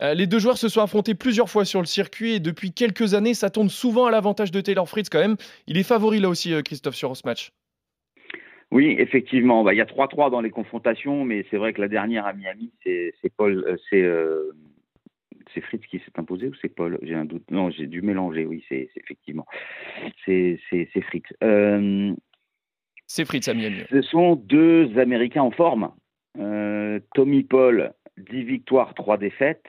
Euh, 0.03 0.15
les 0.15 0.27
deux 0.27 0.39
joueurs 0.39 0.59
se 0.59 0.69
sont 0.69 0.83
affrontés 0.83 1.15
plusieurs 1.15 1.49
fois 1.49 1.65
sur 1.65 1.81
le 1.81 1.87
circuit 1.87 2.35
et 2.35 2.41
depuis 2.41 2.73
quelques 2.73 3.15
années, 3.15 3.35
ça 3.35 3.51
tourne 3.51 3.69
souvent 3.69 4.07
à 4.07 4.11
l'avantage 4.11 4.51
de 4.51 4.61
Taylor 4.61 4.89
Fritz 4.89 5.09
quand 5.09 5.21
même. 5.21 5.37
Il 5.67 5.79
est 5.79 5.83
favori 5.83 6.21
là 6.21 6.29
aussi, 6.29 6.53
euh, 6.53 6.63
Christophe, 6.63 6.97
sur 6.97 7.17
ce 7.17 7.23
match. 7.27 7.53
Oui, 8.71 8.97
effectivement. 8.99 9.63
Bah, 9.65 9.73
il 9.73 9.79
y 9.79 9.81
a 9.81 9.87
3-3 9.87 10.31
dans 10.31 10.41
les 10.41 10.51
confrontations, 10.51 11.25
mais 11.25 11.47
c'est 11.51 11.57
vrai 11.57 11.73
que 11.73 11.81
la 11.81 11.89
dernière 11.89 12.27
à 12.27 12.33
Miami, 12.33 12.73
c'est 12.85 13.13
Paul, 13.37 13.65
euh, 13.93 14.51
c'est 15.55 15.61
Fritz 15.63 15.87
qui 15.87 15.99
s'est 15.99 16.19
imposé 16.19 16.49
ou 16.49 16.55
c'est 16.61 16.69
Paul? 16.69 16.99
J'ai 17.03 17.15
un 17.15 17.25
doute. 17.25 17.51
Non, 17.51 17.71
j'ai 17.71 17.87
dû 17.87 18.03
mélanger. 18.03 18.45
Oui, 18.45 18.65
c'est 18.69 18.91
effectivement. 18.97 19.47
C'est 20.27 20.59
Fritz. 21.03 21.27
C'est 23.07 23.25
Fritz 23.25 23.49
à 23.49 23.55
Miami. 23.55 23.83
ce 23.91 24.03
sont 24.03 24.37
deux 24.37 24.99
Américains 24.99 25.43
en 25.43 25.51
forme. 25.51 25.91
Euh, 26.39 27.01
Tommy 27.15 27.45
Paul, 27.45 27.93
10 28.19 28.43
victoires, 28.45 28.95
3 28.95 29.17
défaites. 29.19 29.65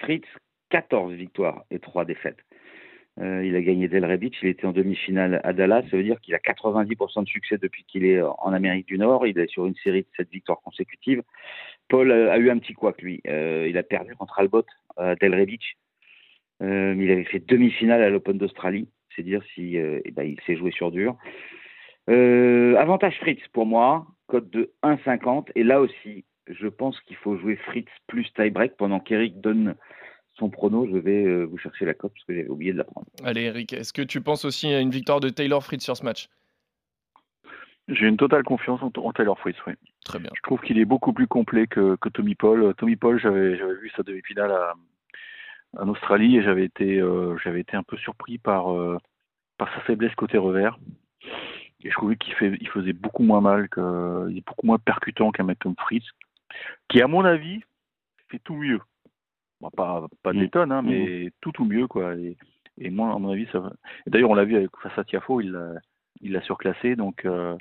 Fritz, 0.00 0.24
14 0.70 1.12
victoires 1.12 1.64
et 1.70 1.78
3 1.78 2.04
défaites. 2.04 2.38
Euh, 3.20 3.44
il 3.44 3.56
a 3.56 3.62
gagné 3.62 3.88
Del 3.88 4.16
Beach, 4.16 4.36
il 4.42 4.48
était 4.48 4.66
en 4.66 4.72
demi-finale 4.72 5.40
à 5.42 5.52
Dallas. 5.52 5.82
Ça 5.90 5.96
veut 5.96 6.04
dire 6.04 6.20
qu'il 6.20 6.34
a 6.34 6.38
90% 6.38 7.24
de 7.24 7.28
succès 7.28 7.58
depuis 7.58 7.84
qu'il 7.84 8.04
est 8.04 8.22
en 8.22 8.52
Amérique 8.52 8.86
du 8.86 8.96
Nord. 8.96 9.26
Il 9.26 9.38
est 9.38 9.50
sur 9.50 9.66
une 9.66 9.74
série 9.76 10.02
de 10.02 10.08
7 10.16 10.30
victoires 10.30 10.60
consécutives. 10.62 11.22
Paul 11.88 12.12
a, 12.12 12.32
a 12.32 12.38
eu 12.38 12.50
un 12.50 12.58
petit 12.58 12.74
couac, 12.74 13.02
lui. 13.02 13.20
Euh, 13.26 13.66
il 13.68 13.76
a 13.76 13.82
perdu 13.82 14.14
contre 14.14 14.38
Albot 14.38 14.64
à 14.96 15.16
Del 15.16 15.44
Beach. 15.46 15.76
Euh, 16.62 16.94
il 16.98 17.10
avait 17.10 17.24
fait 17.24 17.44
demi-finale 17.44 18.02
à 18.02 18.10
l'Open 18.10 18.38
d'Australie. 18.38 18.88
C'est 19.14 19.22
dire 19.22 19.42
si 19.54 19.78
euh, 19.78 20.00
eh 20.04 20.10
ben, 20.10 20.24
il 20.24 20.40
s'est 20.46 20.56
joué 20.56 20.70
sur 20.70 20.90
dur. 20.90 21.16
Euh, 22.08 22.76
avantage 22.76 23.18
Fritz 23.20 23.40
pour 23.52 23.66
moi, 23.66 24.06
code 24.26 24.50
de 24.50 24.72
1,50. 24.82 25.48
Et 25.54 25.64
là 25.64 25.80
aussi, 25.80 26.24
je 26.48 26.66
pense 26.68 26.98
qu'il 27.00 27.16
faut 27.16 27.36
jouer 27.36 27.56
Fritz 27.56 27.88
plus 28.06 28.32
tie-break 28.34 28.76
pendant 28.76 29.00
qu'Eric 29.00 29.40
donne 29.40 29.74
son 30.34 30.50
prono. 30.50 30.86
Je 30.90 30.96
vais 30.96 31.24
euh, 31.24 31.44
vous 31.44 31.58
chercher 31.58 31.84
la 31.84 31.94
cote 31.94 32.12
parce 32.14 32.24
que 32.24 32.34
j'avais 32.34 32.48
oublié 32.48 32.72
de 32.72 32.78
la 32.78 32.84
prendre. 32.84 33.06
Allez, 33.24 33.42
Eric, 33.42 33.72
est-ce 33.72 33.92
que 33.92 34.02
tu 34.02 34.20
penses 34.20 34.44
aussi 34.44 34.72
à 34.72 34.80
une 34.80 34.90
victoire 34.90 35.20
de 35.20 35.28
Taylor 35.28 35.62
Fritz 35.62 35.82
sur 35.82 35.96
ce 35.96 36.04
match? 36.04 36.28
J'ai 37.88 38.06
une 38.06 38.18
totale 38.18 38.42
confiance 38.42 38.82
en, 38.82 38.92
en 38.96 39.12
Taylor 39.12 39.38
Fritz, 39.38 39.56
oui. 39.66 39.72
Très 40.04 40.18
bien. 40.18 40.30
Je 40.34 40.42
trouve 40.42 40.60
qu'il 40.60 40.78
est 40.78 40.84
beaucoup 40.84 41.12
plus 41.12 41.26
complet 41.26 41.66
que, 41.66 41.96
que 41.96 42.08
Tommy 42.08 42.34
Paul. 42.34 42.74
Tommy 42.76 42.96
Paul, 42.96 43.18
j'avais 43.18 43.56
vu 43.56 43.90
sa 43.96 44.02
demi-finale 44.02 44.52
à- 44.52 44.74
en 45.76 45.88
Australie 45.88 46.36
et 46.36 46.42
j'avais 46.42 46.64
été, 46.64 46.98
euh, 46.98 47.36
un 47.72 47.82
peu 47.82 47.96
surpris 47.98 48.38
par, 48.38 48.72
euh, 48.72 48.98
par 49.58 49.72
sa 49.74 49.80
faiblesse 49.80 50.14
côté 50.14 50.38
revers. 50.38 50.78
Et 51.84 51.90
je 51.90 51.94
trouvais 51.94 52.16
qu'il 52.16 52.34
il 52.60 52.68
faisait 52.68 52.92
beaucoup 52.92 53.22
moins 53.22 53.40
mal, 53.40 53.68
que, 53.68 54.26
il 54.30 54.38
est 54.38 54.46
beaucoup 54.46 54.66
moins 54.66 54.78
percutant 54.78 55.30
qu'un 55.30 55.44
mec 55.44 55.58
comme 55.60 55.76
Fritz, 55.78 56.04
qui, 56.88 57.00
à 57.00 57.06
mon 57.06 57.24
avis, 57.24 57.60
fait 58.28 58.40
tout 58.40 58.54
mieux. 58.56 58.80
Bon, 59.60 59.70
pas 59.70 60.06
pas 60.22 60.32
Mm. 60.32 60.38
l'étonne, 60.40 60.72
hein, 60.72 60.82
mais 60.82 61.30
tout 61.40 61.52
tout 61.52 61.64
mieux, 61.64 61.86
quoi. 61.86 62.14
Et, 62.16 62.36
et 62.78 62.90
moi, 62.90 63.12
à 63.12 63.18
mon 63.18 63.30
avis, 63.30 63.46
ça 63.52 63.72
d'ailleurs, 64.06 64.30
on 64.30 64.34
l'a 64.34 64.44
vu 64.44 64.56
avec 64.56 64.70
face 64.82 64.96
à 64.98 65.04
Tiafo, 65.04 65.40
il 65.40 65.52
l'a, 65.52 65.72
il 66.20 66.40
surclassé, 66.42 66.96
donc. 66.96 67.24
euh, 67.24 67.56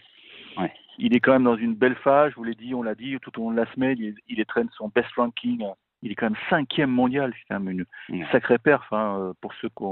Ouais. 0.58 0.72
il 0.98 1.16
est 1.16 1.20
quand 1.20 1.34
même 1.34 1.44
dans 1.44 1.56
une 1.56 1.76
belle 1.76 1.96
phase, 1.96 2.32
je 2.32 2.36
vous 2.36 2.44
l'ai 2.44 2.56
dit, 2.56 2.74
on 2.74 2.82
l'a 2.82 2.96
dit 2.96 3.18
tout 3.22 3.40
au 3.40 3.44
long 3.44 3.52
de 3.52 3.58
la 3.58 3.72
semaine, 3.74 3.98
il, 4.00 4.16
il 4.28 4.40
son 4.76 4.88
best 4.90 5.10
ranking, 5.16 5.64
il 6.02 6.12
est 6.12 6.16
quand 6.16 6.28
même 6.28 6.40
cinquième 6.50 6.90
mondial, 6.90 7.32
c'est 7.34 7.46
quand 7.48 7.60
même 7.60 7.86
une 8.10 8.20
Ouais. 8.22 8.26
sacrée 8.32 8.58
perf 8.58 8.92
hein, 8.92 9.34
pour 9.42 9.54
ceux 9.56 9.70
qui 9.70 9.84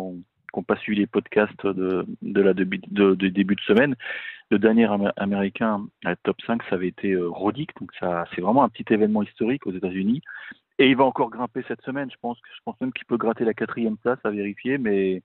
n'ont 0.59 0.63
pas 0.63 0.77
suivi 0.77 0.99
les 0.99 1.07
podcasts 1.07 1.65
de, 1.65 2.05
la 2.21 2.53
début 2.53 2.79
de, 2.87 3.13
début 3.13 3.55
de 3.55 3.61
semaine. 3.61 3.95
Le 4.51 4.59
dernier 4.59 4.85
Amé- 4.85 5.11
américain 5.17 5.87
à 6.03 6.15
top 6.15 6.37
5, 6.45 6.61
ça 6.69 6.75
avait 6.75 6.87
été 6.87 7.13
euh, 7.13 7.31
donc 7.31 7.91
ça 7.99 8.25
c'est 8.33 8.41
vraiment 8.41 8.63
un 8.63 8.69
petit 8.69 8.93
événement 8.93 9.23
historique 9.23 9.65
aux 9.67 9.73
États-Unis. 9.73 10.21
Et 10.77 10.89
il 10.89 10.97
va 10.97 11.05
encore 11.05 11.29
grimper 11.29 11.63
cette 11.67 11.81
semaine, 11.81 12.11
je 12.11 12.17
pense, 12.21 12.37
je 12.53 12.59
pense 12.65 12.79
même 12.81 12.91
qu'il 12.91 13.05
peut 13.05 13.17
gratter 13.17 13.45
la 13.45 13.53
quatrième 13.53 13.97
place 13.97 14.19
à 14.25 14.29
vérifier, 14.29 14.77
mais 14.77 15.21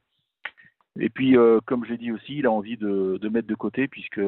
et 0.99 1.08
puis, 1.08 1.37
euh, 1.37 1.60
comme 1.64 1.84
j'ai 1.84 1.96
dit 1.96 2.10
aussi, 2.10 2.38
il 2.38 2.46
a 2.46 2.50
envie 2.50 2.76
de, 2.76 3.18
mettre 3.28 3.46
de 3.46 3.54
côté 3.54 3.87
puisque 3.87 4.20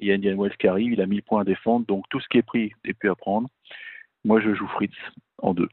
y 0.00 0.10
a 0.10 0.14
Indian 0.14 0.36
Wells 0.36 0.56
qui 0.56 0.66
arrive, 0.66 0.92
il 0.92 1.00
a 1.00 1.06
1000 1.06 1.22
points 1.22 1.42
à 1.42 1.44
défendre, 1.44 1.86
donc 1.86 2.08
tout 2.08 2.20
ce 2.20 2.28
qui 2.28 2.38
est 2.38 2.42
pris 2.42 2.72
est 2.84 2.94
plus 2.94 3.10
à 3.10 3.14
prendre. 3.14 3.48
Moi, 4.24 4.40
je 4.40 4.54
joue 4.54 4.66
Fritz 4.68 4.94
en 5.38 5.54
deux. 5.54 5.68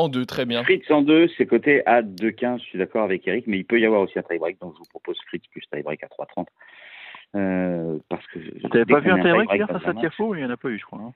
En 0.00 0.08
deux, 0.08 0.24
très 0.26 0.46
bien. 0.46 0.62
Fritz 0.64 0.90
en 0.90 1.02
deux, 1.02 1.28
c'est 1.36 1.46
coté 1.46 1.84
à 1.86 2.02
2,15. 2.02 2.58
Je 2.60 2.64
suis 2.64 2.78
d'accord 2.78 3.02
avec 3.04 3.26
Eric, 3.28 3.46
mais 3.46 3.58
il 3.58 3.64
peut 3.64 3.78
y 3.78 3.84
avoir 3.86 4.00
aussi 4.00 4.18
un 4.18 4.22
tie-break, 4.22 4.58
donc 4.60 4.72
je 4.74 4.78
vous 4.78 4.88
propose 4.90 5.18
Fritz 5.26 5.44
plus 5.52 5.62
tie-break 5.72 6.02
à 6.02 6.06
3,30. 6.08 6.46
Euh, 7.36 7.98
parce 8.08 8.26
que 8.28 8.38
Tu 8.38 8.66
n'avais 8.72 8.84
pas 8.86 9.00
vu 9.00 9.10
un 9.10 9.22
tie-break 9.22 9.52
hier 9.52 9.68
face 9.68 9.86
à. 9.86 9.94
Tiafo 9.94 10.34
Il 10.34 10.38
n'y 10.38 10.44
en 10.44 10.50
a 10.50 10.56
pas 10.56 10.68
eu, 10.68 10.78
je 10.78 10.84
crois. 10.84 10.98
hein. 11.00 11.12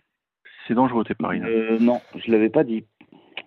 C'est 0.66 0.74
dangereux 0.74 1.04
tes 1.04 1.14
paris. 1.14 1.40
là. 1.40 1.46
Euh, 1.46 1.78
non, 1.78 2.00
je 2.16 2.30
l'avais 2.30 2.48
pas 2.50 2.64
dit. 2.64 2.84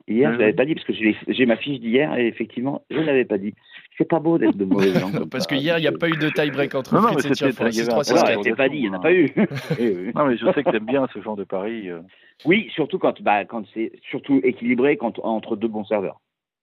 Hier, 0.09 0.29
Ouais, 0.29 0.35
je 0.35 0.39
l'avais 0.39 0.51
ouais. 0.51 0.55
pas 0.55 0.65
dit 0.65 0.73
parce 0.75 0.85
que 0.87 0.93
j'ai 0.93 1.45
ma 1.45 1.57
fiche 1.57 1.79
d'hier 1.81 2.17
et 2.17 2.27
effectivement, 2.27 2.81
je 2.89 2.99
l'avais 2.99 3.25
pas 3.25 3.37
dit. 3.37 3.53
C'est 3.97 4.07
pas 4.07 4.19
beau 4.19 4.37
d'être 4.37 4.55
de 4.55 4.63
mauvais 4.63 4.93
gens. 4.97 5.11
comme 5.11 5.27
Parce 5.31 5.47
que 5.47 5.55
hier, 5.55 5.77
il 5.79 5.81
n'y 5.81 5.87
a 5.87 5.91
pas 5.91 6.07
eu 6.07 6.15
de 6.17 6.29
tie-break 6.29 6.75
entre 6.75 6.95
Non, 6.95 7.01
non, 7.01 7.07
Fritz 7.13 7.25
et 7.25 7.31
Tiafoe. 7.31 7.69
il 7.71 7.75
y 7.77 7.81
avait 7.81 7.91
un 7.93 7.99
6-3, 7.99 8.13
Voilà, 8.13 8.21
Voilà, 8.21 8.35
6-4. 8.37 8.43
c'est 8.43 8.55
pas 8.55 8.69
dit, 8.69 8.77
il 8.77 8.81
n'y 8.83 8.89
en 8.89 8.93
a 8.93 8.99
pas 8.99 9.11
eu. 9.13 9.33
Eh. 9.79 10.11
Non, 10.15 10.25
mais 10.27 10.37
je 10.37 10.45
sais 10.53 10.63
que 10.63 10.69
t'aimes 10.69 10.85
bien 10.85 11.07
ce 11.13 11.21
genre 11.21 11.35
de 11.35 11.43
paris. 11.43 11.89
euh. 11.89 11.99
Oui, 12.45 12.69
surtout 12.73 12.99
quand, 12.99 13.21
bah, 13.21 13.43
quand 13.45 13.63
c'est 13.73 13.91
surtout 14.09 14.39
équilibré 14.43 14.95
quand, 14.97 15.19
entre 15.25 15.55
deux 15.57 15.67
bons 15.67 15.83
serveurs. 15.85 16.21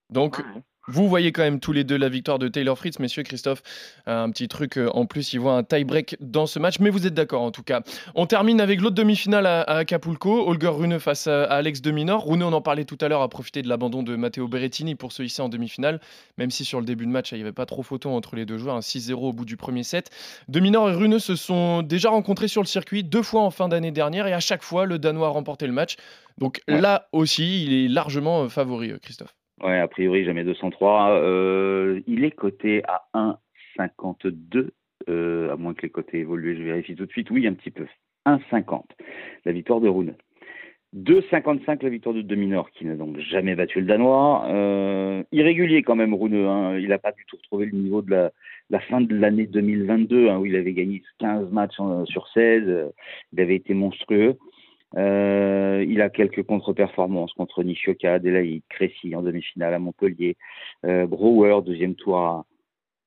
Donc, 0.09 0.37
vous 0.87 1.07
voyez 1.07 1.31
quand 1.31 1.41
même 1.41 1.59
tous 1.59 1.71
les 1.71 1.83
deux 1.83 1.97
la 1.97 2.09
victoire 2.09 2.39
de 2.39 2.47
Taylor 2.47 2.77
Fritz, 2.77 2.99
messieurs. 2.99 3.23
Christophe, 3.23 3.63
un 4.05 4.29
petit 4.29 4.47
truc 4.47 4.77
euh, 4.77 4.89
en 4.93 5.05
plus, 5.05 5.33
il 5.33 5.39
voit 5.39 5.53
un 5.53 5.63
tie-break 5.63 6.17
dans 6.19 6.45
ce 6.45 6.59
match, 6.59 6.79
mais 6.79 6.89
vous 6.89 7.07
êtes 7.07 7.13
d'accord 7.13 7.41
en 7.41 7.51
tout 7.51 7.63
cas. 7.63 7.81
On 8.13 8.25
termine 8.27 8.61
avec 8.61 8.81
l'autre 8.81 8.95
demi-finale 8.95 9.45
à, 9.47 9.61
Acapulco, 9.63 10.47
Holger 10.47 10.67
Rune 10.67 10.99
face 10.99 11.27
à, 11.27 11.45
Alex 11.45 11.81
de 11.81 11.91
Minor. 11.91 12.25
Rune, 12.27 12.43
on 12.43 12.53
en 12.53 12.61
parlait 12.61 12.85
tout 12.85 12.97
à 13.01 13.07
l'heure, 13.07 13.21
a 13.21 13.29
profité 13.29 13.61
de 13.61 13.67
l'abandon 13.69 14.03
de 14.03 14.15
Matteo 14.15 14.47
Berrettini 14.47 14.95
pour 14.95 15.11
se 15.11 15.23
hisser 15.23 15.41
en 15.41 15.49
demi-finale, 15.49 15.99
même 16.37 16.51
si 16.51 16.65
sur 16.65 16.79
le 16.79 16.85
début 16.85 17.05
de 17.05 17.11
match, 17.11 17.31
il 17.31 17.35
n'y 17.35 17.41
avait 17.41 17.51
pas 17.51 17.65
trop 17.65 17.83
photo 17.83 18.09
entre 18.09 18.35
les 18.35 18.45
deux 18.45 18.57
joueurs, 18.57 18.75
un 18.75 18.81
6-0 18.81 19.13
au 19.13 19.33
bout 19.33 19.45
du 19.45 19.57
premier 19.57 19.83
set. 19.83 20.09
De 20.47 20.59
Minor 20.59 20.89
et 20.89 20.93
Rune 20.93 21.19
se 21.19 21.35
sont 21.35 21.81
déjà 21.81 22.09
rencontrés 22.09 22.47
sur 22.47 22.61
le 22.61 22.67
circuit 22.67 23.03
deux 23.03 23.23
fois 23.23 23.41
en 23.41 23.51
fin 23.51 23.67
d'année 23.67 23.91
dernière, 23.91 24.27
et 24.27 24.33
à 24.33 24.39
chaque 24.39 24.63
fois, 24.63 24.85
le 24.85 24.99
Danois 24.99 25.27
a 25.27 25.31
remporté 25.31 25.67
le 25.67 25.73
match. 25.73 25.95
Donc 26.37 26.61
Ouais. 26.67 26.81
là 26.81 27.07
aussi, 27.11 27.63
il 27.63 27.73
est 27.73 27.87
largement 27.87 28.43
euh, 28.43 28.49
favori, 28.49 28.91
euh, 28.91 28.97
Christophe. 29.01 29.34
Ouais, 29.63 29.79
a 29.79 29.87
priori, 29.87 30.25
jamais 30.25 30.43
203. 30.43 31.11
Euh, 31.11 32.01
il 32.07 32.23
est 32.23 32.31
coté 32.31 32.83
à 32.87 33.07
1,52. 33.77 34.71
Euh, 35.07 35.53
à 35.53 35.55
moins 35.55 35.73
que 35.73 35.83
les 35.83 35.89
côtés 35.89 36.19
évoluent, 36.19 36.57
je 36.57 36.63
vérifie 36.63 36.95
tout 36.95 37.05
de 37.05 37.11
suite. 37.11 37.29
Oui, 37.31 37.47
un 37.47 37.53
petit 37.53 37.71
peu. 37.71 37.85
1,50. 38.25 38.83
La 39.45 39.51
victoire 39.51 39.79
de 39.79 39.87
Rune. 39.87 40.15
2,55 40.95 41.83
la 41.83 41.89
victoire 41.89 42.15
de 42.15 42.21
Dominor, 42.21 42.69
qui 42.71 42.85
n'a 42.85 42.95
donc 42.95 43.19
jamais 43.19 43.55
battu 43.55 43.81
le 43.81 43.85
Danois. 43.85 44.45
Euh, 44.47 45.23
irrégulier 45.31 45.83
quand 45.83 45.95
même, 45.95 46.13
Rune. 46.13 46.35
Hein. 46.35 46.77
Il 46.77 46.89
n'a 46.89 46.97
pas 46.97 47.11
du 47.11 47.25
tout 47.25 47.37
retrouvé 47.37 47.65
le 47.65 47.77
niveau 47.77 48.01
de 48.01 48.31
la, 48.69 48.79
fin 48.79 49.01
de 49.01 49.15
l'année 49.15 49.45
2022, 49.45 50.29
hein, 50.29 50.39
où 50.39 50.45
il 50.45 50.55
avait 50.55 50.73
gagné 50.73 51.01
15 51.19 51.51
matchs 51.51 51.75
sur 52.05 52.27
16. 52.29 52.91
Il 53.33 53.41
avait 53.41 53.55
été 53.55 53.73
monstrueux. 53.73 54.37
Euh, 54.97 55.85
il 55.87 56.01
a 56.01 56.09
quelques 56.09 56.43
contre-performances 56.43 57.33
contre 57.33 57.63
Nishioka, 57.63 58.13
Adelaide, 58.13 58.61
Crécy 58.69 59.15
en 59.15 59.21
demi-finale 59.21 59.73
à 59.73 59.79
Montpellier, 59.79 60.37
euh, 60.85 61.05
Brouwer, 61.05 61.61
deuxième 61.65 61.95
tour 61.95 62.17
à, 62.17 62.45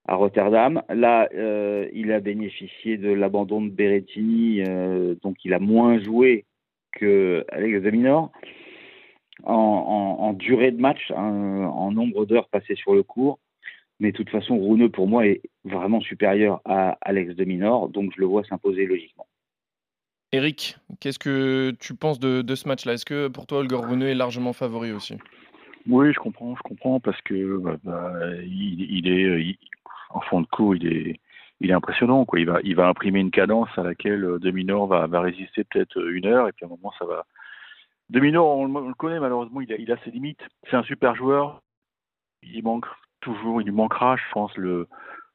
Rotterdam. 0.09 0.83
Là, 0.89 1.29
euh, 1.35 1.87
il 1.93 2.13
a 2.13 2.21
bénéficié 2.21 2.97
de 2.97 3.11
l'abandon 3.11 3.61
de 3.61 3.69
Berrettini, 3.69 4.63
euh, 4.67 5.15
donc 5.23 5.45
il 5.45 5.53
a 5.53 5.59
moins 5.59 5.99
joué 6.01 6.47
que 6.93 7.45
Alex 7.51 7.83
de 7.83 7.91
Minor 7.91 8.33
en, 9.45 9.53
en, 9.53 10.25
en, 10.25 10.33
durée 10.33 10.73
de 10.73 10.81
match, 10.81 11.13
hein, 11.15 11.71
en 11.75 11.93
nombre 11.93 12.25
d'heures 12.25 12.49
passées 12.49 12.75
sur 12.75 12.95
le 12.95 13.03
cours. 13.03 13.39
Mais 14.01 14.13
de 14.13 14.17
toute 14.17 14.31
façon, 14.31 14.57
Rouneux, 14.57 14.89
pour 14.89 15.09
moi, 15.09 15.27
est 15.27 15.43
vraiment 15.65 16.01
supérieur 16.01 16.63
à 16.65 16.97
Alex 17.03 17.35
de 17.35 17.45
Minor, 17.45 17.91
donc 17.91 18.13
je 18.15 18.21
le 18.21 18.27
vois 18.27 18.45
s'imposer 18.45 18.87
logiquement. 18.87 19.28
Eric, 20.33 20.77
qu'est-ce 21.01 21.19
que 21.19 21.71
tu 21.81 21.95
penses 21.95 22.21
de, 22.21 22.55
ce 22.55 22.69
match-là? 22.69 22.95
Est-ce 22.95 23.07
que 23.07 23.29
pour 23.29 23.47
toi, 23.47 23.59
Holger 23.59 23.77
Rune 23.77 24.03
est 24.03 24.15
largement 24.15 24.53
favori 24.53 24.93
aussi? 24.93 25.17
Oui, 25.87 26.13
je 26.13 26.19
comprends, 26.19 26.55
je 26.55 26.63
comprends, 26.63 27.01
parce 27.01 27.21
que 27.23 27.57
bah, 27.57 27.77
bah, 27.83 28.13
il, 28.43 28.87
il, 28.91 29.09
est 29.09 29.59
en 30.11 30.21
fond 30.21 30.43
de 30.43 30.47
cours, 30.47 30.77
il 30.77 30.87
est, 30.87 31.21
il 31.61 31.71
est 31.71 31.75
impressionnant. 31.75 32.27
Quoi. 32.27 32.41
Il, 32.41 32.47
va, 32.47 32.61
il 32.63 32.77
va 32.77 32.89
imprimer 32.89 33.21
une 33.21 33.31
cadence 33.31 33.71
à 33.79 33.83
laquelle 33.83 34.39
Deminor 34.39 34.87
va, 34.87 35.07
va 35.07 35.21
résister 35.23 35.65
peut-être 35.65 35.97
une 36.11 36.27
heure, 36.27 36.47
et 36.47 36.53
puis 36.53 36.65
à 36.65 36.67
un 36.67 36.71
moment, 36.71 36.93
ça 36.99 37.07
va. 37.07 37.25
Deminor, 38.11 38.59
on, 38.59 38.75
on 38.75 38.89
le 38.89 38.95
connaît 38.95 39.21
malheureusement, 39.21 39.63
il 39.63 39.73
a, 39.73 39.77
il 39.77 39.91
a 39.91 39.97
ses 40.05 40.11
limites. 40.11 40.43
C'est 40.69 40.77
un 40.77 40.83
super 40.83 41.15
joueur. 41.15 41.63
Il 42.43 42.63
manque 42.63 42.87
toujours, 43.21 43.63
il 43.63 43.65
lui 43.65 43.73
manquera, 43.73 44.17
je 44.17 44.33
pense, 44.33 44.55
le, 44.57 44.89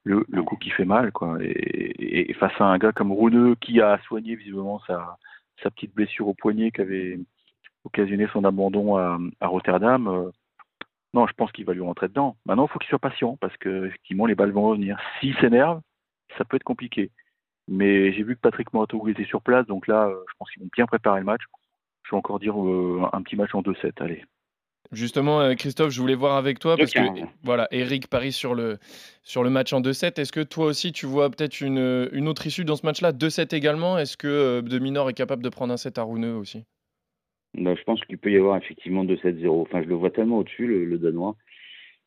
le, 0.03 0.25
le, 0.29 0.43
coup 0.43 0.57
qui 0.57 0.69
fait 0.69 0.86
mal, 0.86 1.12
quoi. 1.12 1.38
Et, 1.41 2.33
face 2.33 2.53
à 2.60 2.65
un 2.65 2.77
gars 2.77 2.91
comme 2.91 3.12
Rouneux 3.12 3.55
qui 3.55 3.81
a 3.81 4.00
soigné 4.00 4.36
visiblement 4.36 4.79
sa, 4.88 5.17
petite 5.63 5.95
blessure 5.95 6.27
au 6.27 6.33
poignet 6.33 6.72
qui 6.72 6.81
avait 6.81 7.19
occasionné 7.86 8.27
son 8.33 8.43
abandon 8.43 8.98
à, 8.98 9.17
à 9.39 9.48
Rotterdam, 9.48 10.07
euh, 10.07 10.29
non, 11.13 11.27
je 11.27 11.33
pense 11.33 11.51
qu'il 11.51 11.65
va 11.65 11.74
lui 11.74 11.81
rentrer 11.81 12.07
dedans. 12.07 12.36
Maintenant, 12.45 12.65
il 12.65 12.72
faut 12.72 12.79
qu'il 12.79 12.89
soit 12.89 13.00
patient 13.00 13.38
parce 13.39 13.55
que 13.57 13.86
effectivement, 13.88 14.25
les 14.25 14.36
balles 14.36 14.51
vont 14.51 14.63
revenir. 14.63 15.00
S'il 15.19 15.36
s'énerve, 15.38 15.81
ça 16.38 16.45
peut 16.45 16.57
être 16.57 16.63
compliqué. 16.63 17.12
Mais 17.67 18.12
j'ai 18.13 18.24
vu 18.24 18.36
que 18.36 18.41
Patrick 18.41 18.74
Morato 18.74 19.07
était 19.07 19.25
sur 19.25 19.41
place, 19.41 19.65
donc 19.67 19.88
là, 19.88 20.07
euh, 20.07 20.24
je 20.27 20.33
pense 20.38 20.51
qu'ils 20.51 20.63
vont 20.63 20.69
bien 20.74 20.86
préparer 20.86 21.19
le 21.19 21.25
match. 21.25 21.43
Je 22.03 22.12
vais 22.12 22.17
encore 22.17 22.39
dire 22.39 22.60
euh, 22.62 23.07
un 23.13 23.22
petit 23.22 23.36
match 23.36 23.53
en 23.55 23.62
2-7, 23.62 24.01
allez. 24.01 24.25
Justement, 24.91 25.41
euh, 25.41 25.53
Christophe, 25.55 25.91
je 25.91 25.99
voulais 25.99 26.15
voir 26.15 26.37
avec 26.37 26.59
toi 26.59 26.77
parce 26.77 26.91
que 26.91 26.99
voilà, 27.43 27.67
Eric 27.71 28.07
parie 28.07 28.31
sur 28.31 28.53
le, 28.53 28.77
sur 29.23 29.43
le 29.43 29.49
match 29.49 29.73
en 29.73 29.81
2-7. 29.81 30.19
Est-ce 30.19 30.31
que 30.31 30.41
toi 30.41 30.65
aussi, 30.65 30.91
tu 30.91 31.05
vois 31.05 31.29
peut-être 31.29 31.61
une, 31.61 32.09
une 32.11 32.27
autre 32.27 32.45
issue 32.45 32.65
dans 32.65 32.75
ce 32.75 32.85
match-là 32.85 33.11
2-7 33.11 33.55
également? 33.55 33.97
Est-ce 33.97 34.17
que 34.17 34.27
euh, 34.27 34.61
De 34.61 34.79
Minor 34.79 35.09
est 35.09 35.13
capable 35.13 35.43
de 35.43 35.49
prendre 35.49 35.73
un 35.73 35.77
7 35.77 35.97
à 35.97 36.03
Rouneux 36.03 36.35
aussi? 36.35 36.63
Bah, 37.55 37.73
Je 37.75 37.83
pense 37.83 38.03
qu'il 38.05 38.17
peut 38.17 38.31
y 38.31 38.37
avoir 38.37 38.57
effectivement 38.57 39.03
2-7-0. 39.05 39.61
Enfin, 39.61 39.81
je 39.81 39.87
le 39.87 39.95
vois 39.95 40.11
tellement 40.11 40.39
au-dessus, 40.39 40.67
le, 40.67 40.85
le, 40.85 40.97
Danois. 40.97 41.35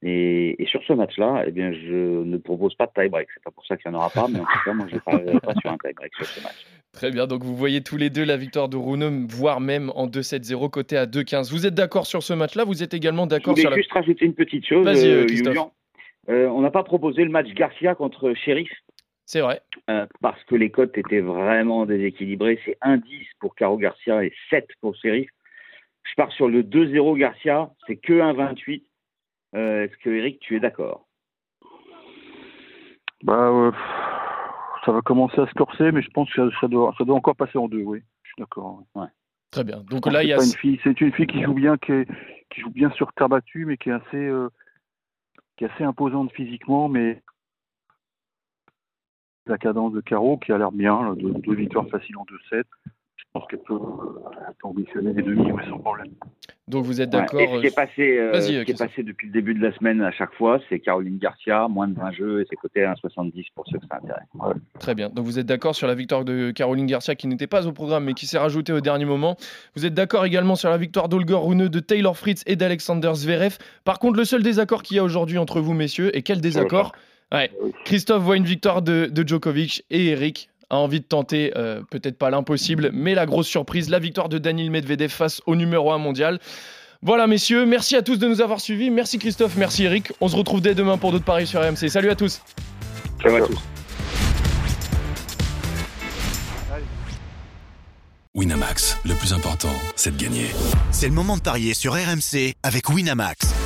Et, 0.02 0.62
et, 0.62 0.66
sur 0.66 0.82
ce 0.84 0.92
match-là, 0.92 1.44
eh 1.46 1.50
bien, 1.50 1.72
je 1.72 2.22
ne 2.22 2.36
propose 2.36 2.74
pas 2.74 2.86
de 2.86 2.92
tie-break. 2.94 3.28
C'est 3.32 3.42
pas 3.42 3.50
pour 3.50 3.66
ça 3.66 3.76
qu'il 3.76 3.90
n'y 3.90 3.96
en 3.96 3.98
aura 3.98 4.10
pas, 4.10 4.28
mais 4.28 4.40
en 4.40 4.44
tout 4.44 4.58
cas, 4.64 4.72
moi, 4.74 4.86
je 4.88 4.94
ne 4.96 5.00
parierai 5.00 5.40
pas 5.40 5.54
sur 5.54 5.70
un 5.70 5.78
tie-break 5.78 6.14
sur 6.14 6.26
ce 6.26 6.42
match. 6.42 6.66
Très 6.96 7.10
bien, 7.10 7.26
donc 7.26 7.44
vous 7.44 7.54
voyez 7.54 7.82
tous 7.82 7.98
les 7.98 8.08
deux 8.08 8.24
la 8.24 8.38
victoire 8.38 8.70
de 8.70 8.78
Rouneux, 8.78 9.26
voire 9.28 9.60
même 9.60 9.90
en 9.94 10.06
2-7-0, 10.06 10.70
côté 10.70 10.96
à 10.96 11.04
2-15. 11.04 11.52
Vous 11.52 11.66
êtes 11.66 11.74
d'accord 11.74 12.06
sur 12.06 12.22
ce 12.22 12.32
match-là? 12.32 12.64
Vous 12.64 12.82
êtes 12.82 12.94
également 12.94 13.26
d'accord 13.26 13.56
sur 13.56 13.68
la... 13.68 13.76
juste 13.76 13.92
rajouter 13.92 14.24
une 14.24 14.34
petite 14.34 14.66
chose, 14.66 14.82
Vas-y, 14.82 15.06
euh, 15.06 15.26
Christophe. 15.26 15.58
Euh, 16.30 16.48
on 16.48 16.62
n'a 16.62 16.70
pas 16.70 16.82
proposé 16.84 17.22
le 17.22 17.28
match 17.28 17.48
Garcia 17.52 17.94
contre 17.94 18.32
Sheriff. 18.32 18.70
C'est 19.26 19.42
vrai. 19.42 19.60
Euh, 19.90 20.06
parce 20.22 20.42
que 20.44 20.54
les 20.54 20.70
cotes 20.70 20.96
étaient 20.96 21.20
vraiment 21.20 21.84
déséquilibrées. 21.84 22.58
C'est 22.64 22.78
1-10 22.80 23.02
pour 23.40 23.54
Caro 23.54 23.76
Garcia 23.76 24.24
et 24.24 24.32
7 24.48 24.66
pour 24.80 24.96
Sheriff. 24.96 25.28
Je 26.04 26.14
pars 26.16 26.32
sur 26.32 26.48
le 26.48 26.62
2-0 26.62 27.18
Garcia, 27.18 27.70
c'est 27.86 27.96
que 27.96 28.14
1-28. 28.14 28.82
Euh, 29.54 29.84
Est-ce 29.84 29.96
que 29.98 30.08
Eric, 30.08 30.40
tu 30.40 30.56
es 30.56 30.60
d'accord? 30.60 31.06
Bah, 33.22 33.50
euh, 33.50 33.72
ça 34.86 34.92
va 34.92 35.02
commencer 35.02 35.40
à 35.40 35.46
se 35.46 35.54
corser, 35.54 35.92
mais 35.92 36.00
je 36.00 36.10
pense 36.10 36.32
que 36.32 36.48
ça, 36.50 36.60
ça, 36.60 36.68
doit, 36.68 36.94
ça 36.96 37.04
doit 37.04 37.16
encore 37.16 37.36
passer 37.36 37.58
en 37.58 37.68
deux, 37.68 37.82
oui. 37.82 38.02
Je 38.22 38.28
suis 38.28 38.36
d'accord. 38.38 38.84
Ouais. 38.94 39.08
Très 39.50 39.64
bien. 39.64 39.80
Donc 39.90 40.06
là, 40.06 40.22
il 40.22 40.28
y 40.28 40.32
a. 40.32 40.38
C'est 40.38 41.00
une, 41.00 41.12
fille 41.12 41.26
qui 41.26 41.42
joue 41.42 41.54
bien, 41.54 41.76
qui, 41.76 41.92
est, 41.92 42.08
qui, 42.50 42.60
joue 42.60 42.70
bien 42.70 42.90
sur 42.90 43.12
terre 43.12 43.28
battue, 43.28 43.66
mais 43.66 43.76
qui 43.76 43.90
est 43.90 43.92
assez, 43.92 44.16
euh, 44.16 44.48
qui 45.56 45.64
est 45.64 45.70
assez 45.70 45.84
imposante 45.84 46.32
physiquement, 46.32 46.88
mais 46.88 47.22
la 49.46 49.58
cadence 49.58 49.92
de 49.92 50.00
Caro 50.00 50.38
qui 50.38 50.52
a 50.52 50.58
l'air 50.58 50.72
bien, 50.72 51.14
deux, 51.14 51.32
deux 51.32 51.54
victoires 51.54 51.88
faciles 51.88 52.16
en 52.16 52.24
2-7 52.24 52.64
je 52.86 52.95
pense 53.36 53.48
qu'elle 53.48 53.60
peut, 53.60 53.78
peut, 53.78 54.68
ambitionner 54.68 55.12
les 55.12 55.22
demi 55.22 55.50
ouais, 55.52 55.62
sans 55.68 55.78
problème. 55.78 56.08
Donc 56.68 56.84
vous 56.84 57.00
êtes 57.00 57.10
d'accord 57.10 57.38
ouais, 57.38 57.48
Ce 57.54 57.60
qui 57.60 57.66
est 57.66 57.74
passé, 57.74 58.18
euh, 58.18 58.40
ce 58.40 58.62
qui 58.62 58.70
est 58.70 58.78
passé 58.78 59.02
depuis 59.02 59.28
le 59.28 59.32
début 59.32 59.54
de 59.54 59.62
la 59.62 59.72
semaine 59.76 60.00
à 60.02 60.10
chaque 60.10 60.32
fois, 60.34 60.58
c'est 60.68 60.80
Caroline 60.80 61.18
Garcia, 61.18 61.68
moins 61.68 61.86
de 61.86 61.94
20 61.94 62.12
jeux 62.12 62.40
et 62.40 62.46
c'est 62.48 62.56
coté 62.56 62.84
à 62.84 62.94
1,70 62.94 63.46
pour 63.54 63.66
ceux 63.68 63.78
que 63.78 63.86
ça 63.88 63.98
intéresse. 64.02 64.24
Ouais. 64.34 64.54
Très 64.78 64.94
bien. 64.94 65.10
Donc 65.10 65.26
vous 65.26 65.38
êtes 65.38 65.46
d'accord 65.46 65.74
sur 65.74 65.86
la 65.86 65.94
victoire 65.94 66.24
de 66.24 66.50
Caroline 66.50 66.86
Garcia 66.86 67.14
qui 67.14 67.26
n'était 67.26 67.46
pas 67.46 67.66
au 67.66 67.72
programme 67.72 68.04
mais 68.04 68.14
qui 68.14 68.26
s'est 68.26 68.38
rajoutée 68.38 68.72
au 68.72 68.80
dernier 68.80 69.04
moment. 69.04 69.36
Vous 69.76 69.86
êtes 69.86 69.94
d'accord 69.94 70.24
également 70.24 70.54
sur 70.54 70.70
la 70.70 70.78
victoire 70.78 71.08
d'Olga 71.08 71.36
Rune, 71.36 71.68
de 71.68 71.80
Taylor 71.80 72.16
Fritz 72.16 72.42
et 72.46 72.56
d'Alexander 72.56 73.12
Zverev. 73.14 73.58
Par 73.84 73.98
contre, 73.98 74.18
le 74.18 74.24
seul 74.24 74.42
désaccord 74.42 74.82
qu'il 74.82 74.96
y 74.96 75.00
a 75.00 75.04
aujourd'hui 75.04 75.38
entre 75.38 75.60
vous, 75.60 75.74
messieurs, 75.74 76.16
et 76.16 76.22
quel 76.22 76.40
désaccord? 76.40 76.92
Ouais. 77.32 77.50
Christophe 77.84 78.22
voit 78.22 78.36
une 78.36 78.44
victoire 78.44 78.82
de, 78.82 79.10
de 79.10 79.26
Djokovic 79.26 79.84
et 79.90 80.06
Eric 80.06 80.48
a 80.70 80.76
envie 80.76 81.00
de 81.00 81.04
tenter 81.04 81.52
euh, 81.56 81.82
peut-être 81.90 82.18
pas 82.18 82.30
l'impossible, 82.30 82.90
mais 82.92 83.14
la 83.14 83.26
grosse 83.26 83.46
surprise, 83.46 83.88
la 83.88 83.98
victoire 83.98 84.28
de 84.28 84.38
Daniil 84.38 84.70
Medvedev 84.70 85.10
face 85.10 85.40
au 85.46 85.56
numéro 85.56 85.92
1 85.92 85.98
mondial. 85.98 86.40
Voilà 87.02 87.26
messieurs, 87.26 87.66
merci 87.66 87.94
à 87.94 88.02
tous 88.02 88.18
de 88.18 88.26
nous 88.26 88.40
avoir 88.40 88.60
suivis. 88.60 88.90
Merci 88.90 89.18
Christophe, 89.18 89.56
merci 89.56 89.84
Eric. 89.84 90.12
On 90.20 90.28
se 90.28 90.36
retrouve 90.36 90.60
dès 90.60 90.74
demain 90.74 90.98
pour 90.98 91.12
d'autres 91.12 91.24
paris 91.24 91.46
sur 91.46 91.60
RMC. 91.60 91.88
Salut 91.88 92.10
à 92.10 92.16
tous. 92.16 92.40
Salut 93.22 93.42
à 93.42 93.46
tous. 93.46 93.58
Winamax, 98.34 98.98
le 99.06 99.14
plus 99.14 99.32
important, 99.32 99.72
c'est 99.94 100.14
de 100.14 100.22
gagner. 100.22 100.48
C'est 100.90 101.08
le 101.08 101.14
moment 101.14 101.38
de 101.38 101.42
parier 101.42 101.72
sur 101.72 101.94
RMC 101.94 102.52
avec 102.62 102.90
Winamax. 102.90 103.65